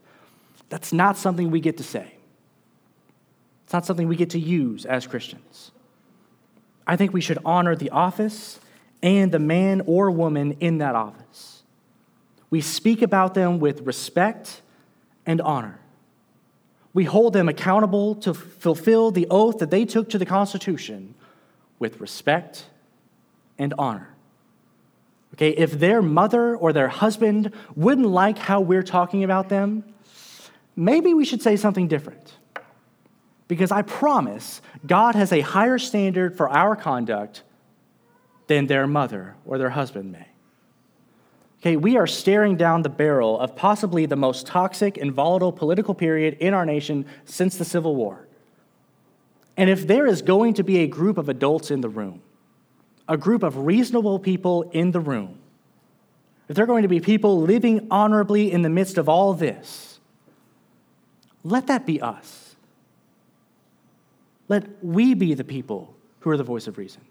that's 0.70 0.94
not 0.94 1.18
something 1.18 1.50
we 1.50 1.60
get 1.62 1.78
to 1.78 1.84
say. 1.84 2.16
It's 3.64 3.74
not 3.74 3.86
something 3.86 4.08
we 4.08 4.18
get 4.18 4.32
to 4.32 4.40
use 4.40 4.86
as 4.86 5.08
Christians. 5.08 5.72
I 6.86 6.96
think 6.96 7.14
we 7.14 7.22
should 7.22 7.40
honor 7.46 7.76
the 7.76 7.90
office 7.90 8.60
and 9.04 9.32
the 9.32 9.40
man 9.40 9.82
or 9.86 10.12
woman 10.12 10.58
in 10.60 10.80
that 10.80 10.96
office. 10.96 11.64
We 12.50 12.62
speak 12.62 13.02
about 13.02 13.34
them 13.34 13.60
with 13.60 13.82
respect 13.82 14.62
and 15.26 15.42
honor. 15.42 15.80
We 16.94 17.06
hold 17.06 17.34
them 17.34 17.48
accountable 17.48 18.16
to 18.16 18.34
fulfill 18.34 19.12
the 19.12 19.28
oath 19.30 19.60
that 19.60 19.72
they 19.72 19.86
took 19.86 20.10
to 20.10 20.18
the 20.18 20.26
Constitution 20.26 21.16
with 21.80 22.02
respect 22.02 22.66
and 23.58 23.74
honor. 23.78 24.10
Okay, 25.36 25.52
if 25.52 25.72
their 25.72 26.02
mother 26.02 26.58
or 26.58 26.74
their 26.74 26.90
husband 26.90 27.54
wouldn't 27.76 28.08
like 28.08 28.38
how 28.38 28.60
we're 28.60 28.84
talking 28.84 29.24
about 29.24 29.48
them, 29.48 29.86
maybe 30.76 31.14
we 31.14 31.24
should 31.24 31.42
say 31.42 31.56
something 31.56 31.88
different. 31.88 32.34
Because 33.48 33.72
I 33.72 33.82
promise 33.82 34.62
God 34.86 35.16
has 35.16 35.32
a 35.32 35.40
higher 35.40 35.78
standard 35.78 36.36
for 36.36 36.50
our 36.50 36.76
conduct 36.76 37.44
than 38.52 38.68
their 38.68 38.86
mother 38.86 39.34
or 39.46 39.58
their 39.58 39.70
husband 39.70 40.12
may. 40.12 40.28
Okay, 41.62 41.78
we 41.78 41.96
are 41.96 42.06
staring 42.06 42.58
down 42.58 42.82
the 42.82 42.90
barrel 42.90 43.40
of 43.40 43.56
possibly 43.56 44.06
the 44.06 44.18
most 44.18 44.46
toxic 44.46 44.98
and 44.98 45.14
volatile 45.14 45.54
political 45.54 45.96
period 45.96 46.36
in 46.42 46.54
our 46.54 46.66
nation 46.66 47.06
since 47.24 47.56
the 47.56 47.64
Civil 47.64 47.96
War. 47.96 48.28
And 49.56 49.70
if 49.70 49.88
there 49.88 50.06
is 50.06 50.22
going 50.22 50.56
to 50.56 50.64
be 50.64 50.80
a 50.80 50.88
group 50.88 51.18
of 51.18 51.30
adults 51.30 51.72
in 51.72 51.80
the 51.80 51.88
room 51.88 52.22
a 53.08 53.18
group 53.18 53.44
of 53.44 53.58
reasonable 53.58 54.20
people 54.20 54.70
in 54.72 54.92
the 54.92 55.00
room, 55.00 55.38
if 56.50 56.56
there 56.56 56.64
are 56.64 56.68
going 56.68 56.84
to 56.84 56.90
be 56.90 57.00
people 57.00 57.42
living 57.42 57.88
honorably 57.90 58.52
in 58.52 58.64
the 58.64 58.70
midst 58.70 58.98
of 58.98 59.08
all 59.08 59.34
this, 59.34 60.00
let 61.44 61.68
that 61.68 61.86
be 61.86 62.02
us. 62.02 62.56
Let 64.50 64.84
we 64.84 65.14
be 65.14 65.34
the 65.36 65.44
people 65.44 65.96
who 66.20 66.30
are 66.30 66.38
the 66.38 66.44
voice 66.44 66.68
of 66.68 66.78
reason. 66.78 67.02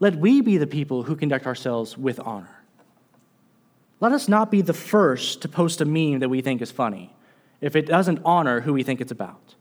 Let 0.00 0.16
we 0.16 0.40
be 0.40 0.56
the 0.56 0.66
people 0.66 1.04
who 1.04 1.14
conduct 1.14 1.46
ourselves 1.46 1.96
with 1.96 2.18
honor. 2.18 2.62
Let 4.00 4.12
us 4.12 4.28
not 4.28 4.50
be 4.50 4.62
the 4.62 4.72
first 4.72 5.42
to 5.42 5.48
post 5.48 5.80
a 5.82 5.84
meme 5.84 6.20
that 6.20 6.30
we 6.30 6.40
think 6.40 6.62
is 6.62 6.70
funny 6.70 7.14
if 7.60 7.76
it 7.76 7.86
doesn't 7.86 8.20
honor 8.24 8.60
who 8.60 8.72
we 8.72 8.82
think 8.82 9.02
it's 9.02 9.12
about. 9.12 9.54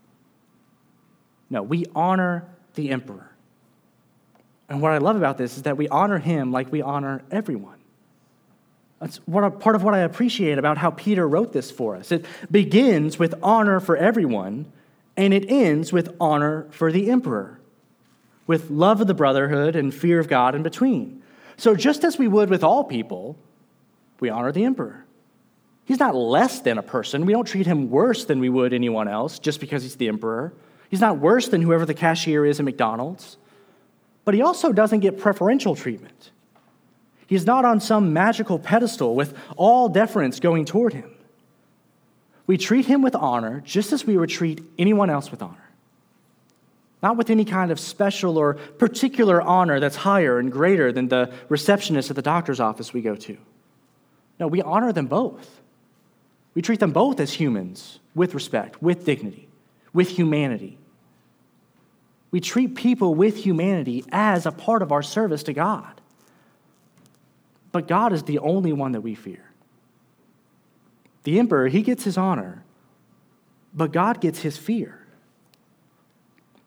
No, 1.50 1.62
we 1.62 1.86
honor 1.94 2.46
the 2.76 2.90
emperor. 2.90 3.30
And 4.70 4.82
what 4.82 4.94
I 4.94 5.00
love 5.00 5.18
about 5.18 5.38
this 5.38 5.58
is 5.58 5.64
that 5.64 5.76
we 5.76 5.90
honor 5.90 6.20
him 6.20 6.52
like 6.52 6.72
we 6.72 6.82
honor 6.82 7.22
everyone. 7.32 7.80
That's 9.00 9.18
what, 9.26 9.60
part 9.60 9.76
of 9.76 9.84
what 9.84 9.94
I 9.94 10.00
appreciate 10.00 10.58
about 10.58 10.78
how 10.78 10.92
Peter 10.92 11.28
wrote 11.28 11.54
this 11.54 11.72
for 11.72 11.96
us. 11.96 12.12
It 12.12 12.26
begins 12.52 13.18
with 13.18 13.34
honor 13.42 13.80
for 13.80 13.98
everyone, 13.98 14.72
and 15.18 15.34
it 15.34 15.50
ends 15.50 15.92
with 15.92 16.16
honor 16.20 16.68
for 16.70 16.92
the 16.92 17.10
emperor, 17.10 17.59
with 18.50 18.70
love 18.72 19.00
of 19.00 19.06
the 19.06 19.14
brotherhood 19.14 19.76
and 19.76 19.94
fear 19.94 20.20
of 20.20 20.28
God 20.28 20.56
in 20.56 20.64
between. 20.64 21.22
So, 21.58 21.76
just 21.76 22.04
as 22.04 22.18
we 22.18 22.28
would 22.28 22.50
with 22.50 22.64
all 22.64 22.84
people, 22.84 23.38
we 24.20 24.30
honor 24.30 24.52
the 24.52 24.66
emperor. 24.66 25.06
He's 25.86 26.00
not 26.00 26.16
less 26.16 26.60
than 26.60 26.78
a 26.78 26.84
person. 26.84 27.26
We 27.26 27.34
don't 27.34 27.46
treat 27.46 27.68
him 27.68 27.90
worse 27.90 28.26
than 28.26 28.40
we 28.40 28.50
would 28.50 28.74
anyone 28.74 29.08
else 29.08 29.38
just 29.38 29.60
because 29.60 29.84
he's 29.84 29.96
the 29.96 30.08
emperor. 30.08 30.54
He's 30.90 31.02
not 31.02 31.20
worse 31.20 31.48
than 31.48 31.62
whoever 31.62 31.86
the 31.86 31.94
cashier 31.94 32.46
is 32.46 32.60
at 32.60 32.66
McDonald's 32.66 33.38
but 34.30 34.36
he 34.36 34.44
also 34.44 34.72
doesn't 34.72 35.00
get 35.00 35.18
preferential 35.18 35.76
treatment. 35.76 36.30
He's 37.26 37.48
not 37.48 37.66
on 37.66 37.80
some 37.80 38.14
magical 38.14 38.60
pedestal 38.60 39.16
with 39.16 39.36
all 39.58 39.90
deference 39.90 40.40
going 40.40 40.66
toward 40.66 40.94
him. 40.94 41.10
We 42.46 42.56
treat 42.56 42.86
him 42.86 43.02
with 43.02 43.16
honor 43.16 43.62
just 43.66 43.92
as 43.92 44.06
we 44.06 44.18
would 44.18 44.30
treat 44.30 44.62
anyone 44.78 45.10
else 45.10 45.32
with 45.32 45.42
honor. 45.42 45.59
Not 47.02 47.18
with 47.18 47.30
any 47.30 47.46
kind 47.46 47.72
of 47.72 47.80
special 47.80 48.38
or 48.38 48.56
particular 48.56 49.42
honor 49.42 49.80
that's 49.80 49.96
higher 49.96 50.38
and 50.38 50.52
greater 50.52 50.92
than 50.92 51.08
the 51.08 51.32
receptionist 51.48 52.10
at 52.10 52.16
the 52.16 52.22
doctor's 52.22 52.60
office 52.60 52.94
we 52.94 53.02
go 53.02 53.16
to. 53.16 53.38
No, 54.40 54.48
we 54.48 54.62
honor 54.62 54.92
them 54.92 55.08
both. 55.08 55.62
We 56.54 56.62
treat 56.62 56.80
them 56.80 56.92
both 56.92 57.20
as 57.20 57.34
humans 57.34 58.00
with 58.16 58.34
respect, 58.34 58.82
with 58.82 59.06
dignity, 59.06 59.48
with 59.94 60.10
humanity. 60.10 60.78
We 62.32 62.42
treat 62.42 62.76
people 62.76 63.16
with 63.16 63.38
humanity 63.38 64.04
as 64.12 64.46
a 64.46 64.52
part 64.52 64.82
of 64.82 64.92
our 64.92 65.04
service 65.04 65.44
to 65.44 65.54
God. 65.54 66.02
But 67.72 67.88
God 67.88 68.14
is 68.14 68.24
the 68.24 68.40
only 68.40 68.74
one 68.74 68.92
that 68.94 69.02
we 69.02 69.16
fear. 69.16 69.44
The 71.24 71.40
emperor, 71.40 71.68
he 71.68 71.82
gets 71.82 72.04
his 72.04 72.18
honor, 72.18 72.64
but 73.74 73.92
God 73.92 74.22
gets 74.22 74.40
his 74.40 74.58
fear. 74.58 74.99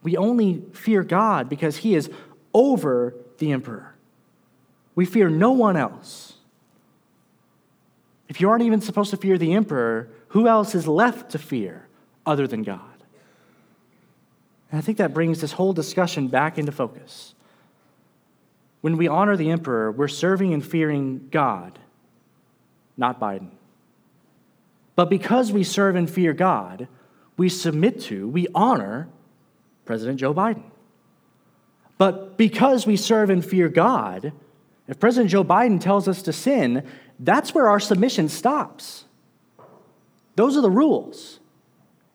We 0.02 0.16
only 0.16 0.62
fear 0.72 1.02
God 1.02 1.48
because 1.48 1.78
he 1.78 1.94
is 1.94 2.10
over 2.52 3.14
the 3.38 3.52
emperor. 3.52 3.94
We 4.94 5.06
fear 5.06 5.28
no 5.30 5.52
one 5.52 5.76
else. 5.76 6.34
If 8.28 8.40
you 8.40 8.50
aren't 8.50 8.64
even 8.64 8.80
supposed 8.80 9.10
to 9.10 9.16
fear 9.16 9.38
the 9.38 9.54
emperor, 9.54 10.08
who 10.28 10.48
else 10.48 10.74
is 10.74 10.86
left 10.88 11.30
to 11.32 11.38
fear 11.38 11.86
other 12.24 12.46
than 12.46 12.62
God? 12.62 12.80
And 14.70 14.78
I 14.78 14.80
think 14.80 14.98
that 14.98 15.12
brings 15.12 15.40
this 15.40 15.52
whole 15.52 15.72
discussion 15.72 16.28
back 16.28 16.58
into 16.58 16.72
focus. 16.72 17.34
When 18.80 18.96
we 18.96 19.06
honor 19.06 19.36
the 19.36 19.50
emperor, 19.50 19.92
we're 19.92 20.08
serving 20.08 20.52
and 20.54 20.64
fearing 20.64 21.28
God, 21.30 21.78
not 22.96 23.20
Biden. 23.20 23.50
But 24.96 25.08
because 25.08 25.52
we 25.52 25.62
serve 25.62 25.94
and 25.94 26.08
fear 26.10 26.32
God, 26.32 26.88
we 27.36 27.48
submit 27.48 28.00
to, 28.02 28.28
we 28.28 28.48
honor 28.54 29.08
President 29.84 30.18
Joe 30.18 30.34
Biden. 30.34 30.62
But 31.98 32.36
because 32.36 32.86
we 32.86 32.96
serve 32.96 33.30
and 33.30 33.44
fear 33.44 33.68
God, 33.68 34.32
if 34.88 34.98
President 34.98 35.30
Joe 35.30 35.44
Biden 35.44 35.80
tells 35.80 36.08
us 36.08 36.22
to 36.22 36.32
sin, 36.32 36.86
that's 37.18 37.54
where 37.54 37.68
our 37.68 37.80
submission 37.80 38.28
stops. 38.28 39.04
Those 40.34 40.56
are 40.56 40.60
the 40.60 40.70
rules. 40.70 41.38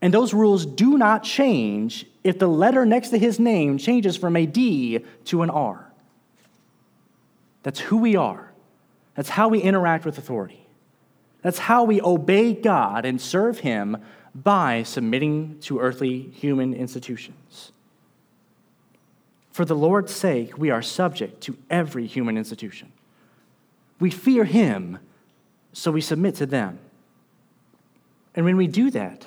And 0.02 0.14
those 0.14 0.34
rules 0.34 0.66
do 0.66 0.98
not 0.98 1.24
change 1.24 2.06
if 2.24 2.38
the 2.40 2.48
letter 2.48 2.86
next 2.86 3.10
to 3.10 3.18
his 3.18 3.40
name 3.40 3.78
changes 3.78 4.18
from 4.18 4.36
a 4.36 4.46
D 4.46 5.00
to 5.26 5.42
an 5.42 5.50
R. 5.50 5.92
That's 7.64 7.80
who 7.80 7.98
we 7.98 8.16
are. 8.16 8.52
That's 9.16 9.30
how 9.30 9.48
we 9.48 9.60
interact 9.60 10.06
with 10.06 10.18
authority. 10.18 10.68
That's 11.42 11.58
how 11.58 11.84
we 11.84 12.02
obey 12.02 12.54
God 12.54 13.06
and 13.06 13.20
serve 13.20 13.60
Him 13.60 13.98
by 14.44 14.84
submitting 14.84 15.60
to 15.62 15.80
earthly 15.80 16.22
human 16.22 16.74
institutions. 16.74 17.72
For 19.52 19.66
the 19.66 19.76
Lord's 19.76 20.14
sake, 20.14 20.58
we 20.58 20.70
are 20.70 20.84
subject 20.84 21.42
to 21.42 21.58
every 21.70 22.06
human 22.06 22.38
institution. 22.38 22.92
We 24.00 24.12
fear 24.12 24.44
Him, 24.44 25.00
so 25.74 25.90
we 25.90 26.02
submit 26.02 26.36
to 26.36 26.46
them. 26.46 26.78
And 28.36 28.46
when 28.46 28.58
we 28.58 28.68
do 28.68 28.92
that, 28.92 29.26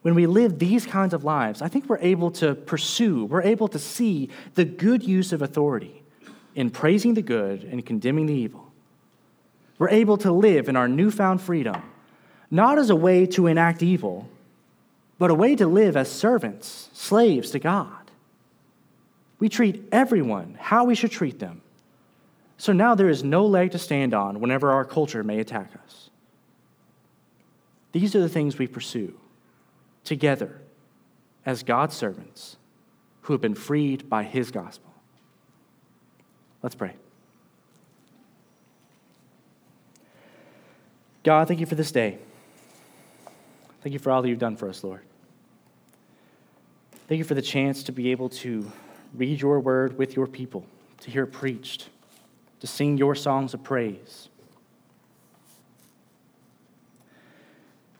when 0.00 0.14
we 0.14 0.26
live 0.26 0.58
these 0.58 0.86
kinds 0.86 1.12
of 1.12 1.24
lives, 1.24 1.60
I 1.60 1.68
think 1.68 1.88
we're 1.88 1.98
able 1.98 2.30
to 2.32 2.54
pursue, 2.54 3.26
we're 3.26 3.42
able 3.42 3.68
to 3.68 3.78
see 3.78 4.30
the 4.54 4.64
good 4.64 5.02
use 5.02 5.34
of 5.34 5.42
authority 5.42 6.02
in 6.54 6.70
praising 6.70 7.12
the 7.14 7.22
good 7.22 7.64
and 7.64 7.84
condemning 7.84 8.26
the 8.26 8.34
evil. 8.34 8.72
We're 9.78 9.90
able 9.90 10.16
to 10.18 10.32
live 10.32 10.68
in 10.70 10.76
our 10.76 10.88
newfound 10.88 11.42
freedom 11.42 11.82
not 12.52 12.78
as 12.78 12.90
a 12.90 12.94
way 12.94 13.24
to 13.24 13.46
enact 13.46 13.82
evil, 13.82 14.28
but 15.18 15.30
a 15.30 15.34
way 15.34 15.56
to 15.56 15.66
live 15.66 15.96
as 15.96 16.12
servants, 16.12 16.90
slaves 16.92 17.50
to 17.52 17.58
God. 17.58 18.10
We 19.38 19.48
treat 19.48 19.88
everyone 19.90 20.58
how 20.60 20.84
we 20.84 20.94
should 20.94 21.10
treat 21.10 21.38
them. 21.38 21.62
So 22.58 22.74
now 22.74 22.94
there 22.94 23.08
is 23.08 23.24
no 23.24 23.46
leg 23.46 23.72
to 23.72 23.78
stand 23.78 24.12
on 24.12 24.38
whenever 24.38 24.70
our 24.70 24.84
culture 24.84 25.24
may 25.24 25.40
attack 25.40 25.70
us. 25.82 26.10
These 27.92 28.14
are 28.14 28.20
the 28.20 28.28
things 28.28 28.58
we 28.58 28.66
pursue 28.66 29.14
together 30.04 30.60
as 31.46 31.62
God's 31.62 31.96
servants 31.96 32.58
who 33.22 33.32
have 33.32 33.40
been 33.40 33.54
freed 33.54 34.10
by 34.10 34.24
his 34.24 34.50
gospel. 34.50 34.92
Let's 36.62 36.74
pray. 36.74 36.96
God, 41.24 41.48
thank 41.48 41.60
you 41.60 41.66
for 41.66 41.76
this 41.76 41.90
day. 41.90 42.18
Thank 43.82 43.94
you 43.94 43.98
for 43.98 44.12
all 44.12 44.22
that 44.22 44.28
you've 44.28 44.38
done 44.38 44.56
for 44.56 44.68
us, 44.68 44.84
Lord. 44.84 45.00
Thank 47.08 47.18
you 47.18 47.24
for 47.24 47.34
the 47.34 47.42
chance 47.42 47.82
to 47.84 47.92
be 47.92 48.12
able 48.12 48.28
to 48.28 48.70
read 49.12 49.40
your 49.40 49.58
word 49.58 49.98
with 49.98 50.14
your 50.14 50.28
people, 50.28 50.64
to 51.00 51.10
hear 51.10 51.24
it 51.24 51.32
preached, 51.32 51.88
to 52.60 52.68
sing 52.68 52.96
your 52.96 53.16
songs 53.16 53.54
of 53.54 53.64
praise. 53.64 54.28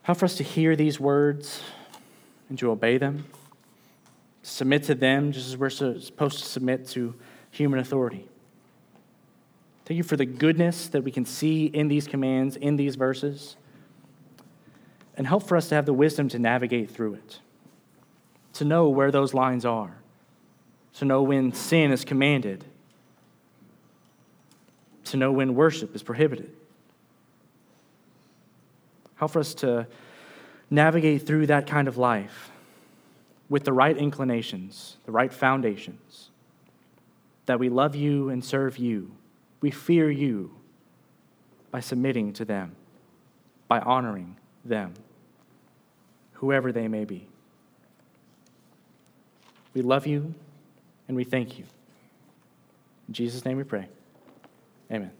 Help 0.03 0.18
for 0.18 0.24
us 0.24 0.37
to 0.37 0.45
hear 0.45 0.76
these 0.76 1.01
words 1.01 1.62
and 2.49 2.57
to 2.61 2.70
obey 2.70 2.97
them, 2.97 3.24
submit 4.43 4.85
to 4.85 4.95
them 4.95 5.33
just 5.33 5.49
as 5.49 5.57
we're 5.57 5.68
supposed 5.68 6.39
to 6.39 6.45
submit 6.45 6.87
to 6.89 7.14
human 7.51 7.80
authority. 7.80 8.28
Thank 9.85 9.99
you 9.99 10.05
for 10.05 10.16
the 10.16 10.26
goodness 10.26 10.87
that 10.89 11.03
we 11.03 11.11
can 11.11 11.24
see 11.24 11.66
in 11.66 11.89
these 11.89 12.07
commands, 12.07 12.55
in 12.55 12.76
these 12.76 12.95
verses 12.95 13.57
and 15.17 15.27
help 15.27 15.43
for 15.43 15.57
us 15.57 15.69
to 15.69 15.75
have 15.75 15.87
the 15.87 15.93
wisdom 15.93 16.29
to 16.31 16.39
navigate 16.39 16.91
through 16.91 17.15
it, 17.15 17.39
to 18.55 18.65
know 18.65 18.89
where 18.89 19.11
those 19.11 19.35
lines 19.35 19.65
are, 19.65 19.97
to 20.95 21.05
know 21.05 21.23
when 21.23 21.53
sin 21.53 21.93
is 21.93 22.05
commanded, 22.05 22.65
to 25.05 25.17
know 25.17 25.33
when 25.33 25.55
worship 25.55 25.95
is 25.95 26.03
prohibited. 26.03 26.51
Help 29.17 29.33
for 29.33 29.41
us 29.41 29.55
to 29.55 29.87
navigate 30.71 31.27
through 31.27 31.47
that 31.47 31.67
kind 31.67 31.87
of 31.87 31.99
life 31.99 32.51
with 33.49 33.65
the 33.65 33.73
right 33.73 33.97
inclinations, 33.97 34.97
the 35.05 35.13
right 35.13 35.33
foundations, 35.33 36.31
that 37.45 37.59
we 37.59 37.69
love 37.69 37.95
you 37.95 38.31
and 38.31 38.43
serve 38.43 38.79
you. 38.79 39.11
We 39.61 39.71
fear 39.71 40.11
you 40.11 40.53
by 41.71 41.81
submitting 41.81 42.33
to 42.35 42.45
them, 42.45 42.75
by 43.69 43.81
honoring 43.81 44.37
them, 44.65 44.95
whoever 46.33 46.73
they 46.73 46.89
may 46.89 47.05
be. 47.05 47.27
We 49.75 49.83
love 49.83 50.07
you 50.07 50.35
and 51.09 51.17
we 51.17 51.25
thank 51.25 51.59
you. 51.59 51.65
In 53.09 53.15
Jesus' 53.15 53.45
name 53.45 53.57
we 53.57 53.65
pray. 53.65 53.89
Amen. 54.91 55.11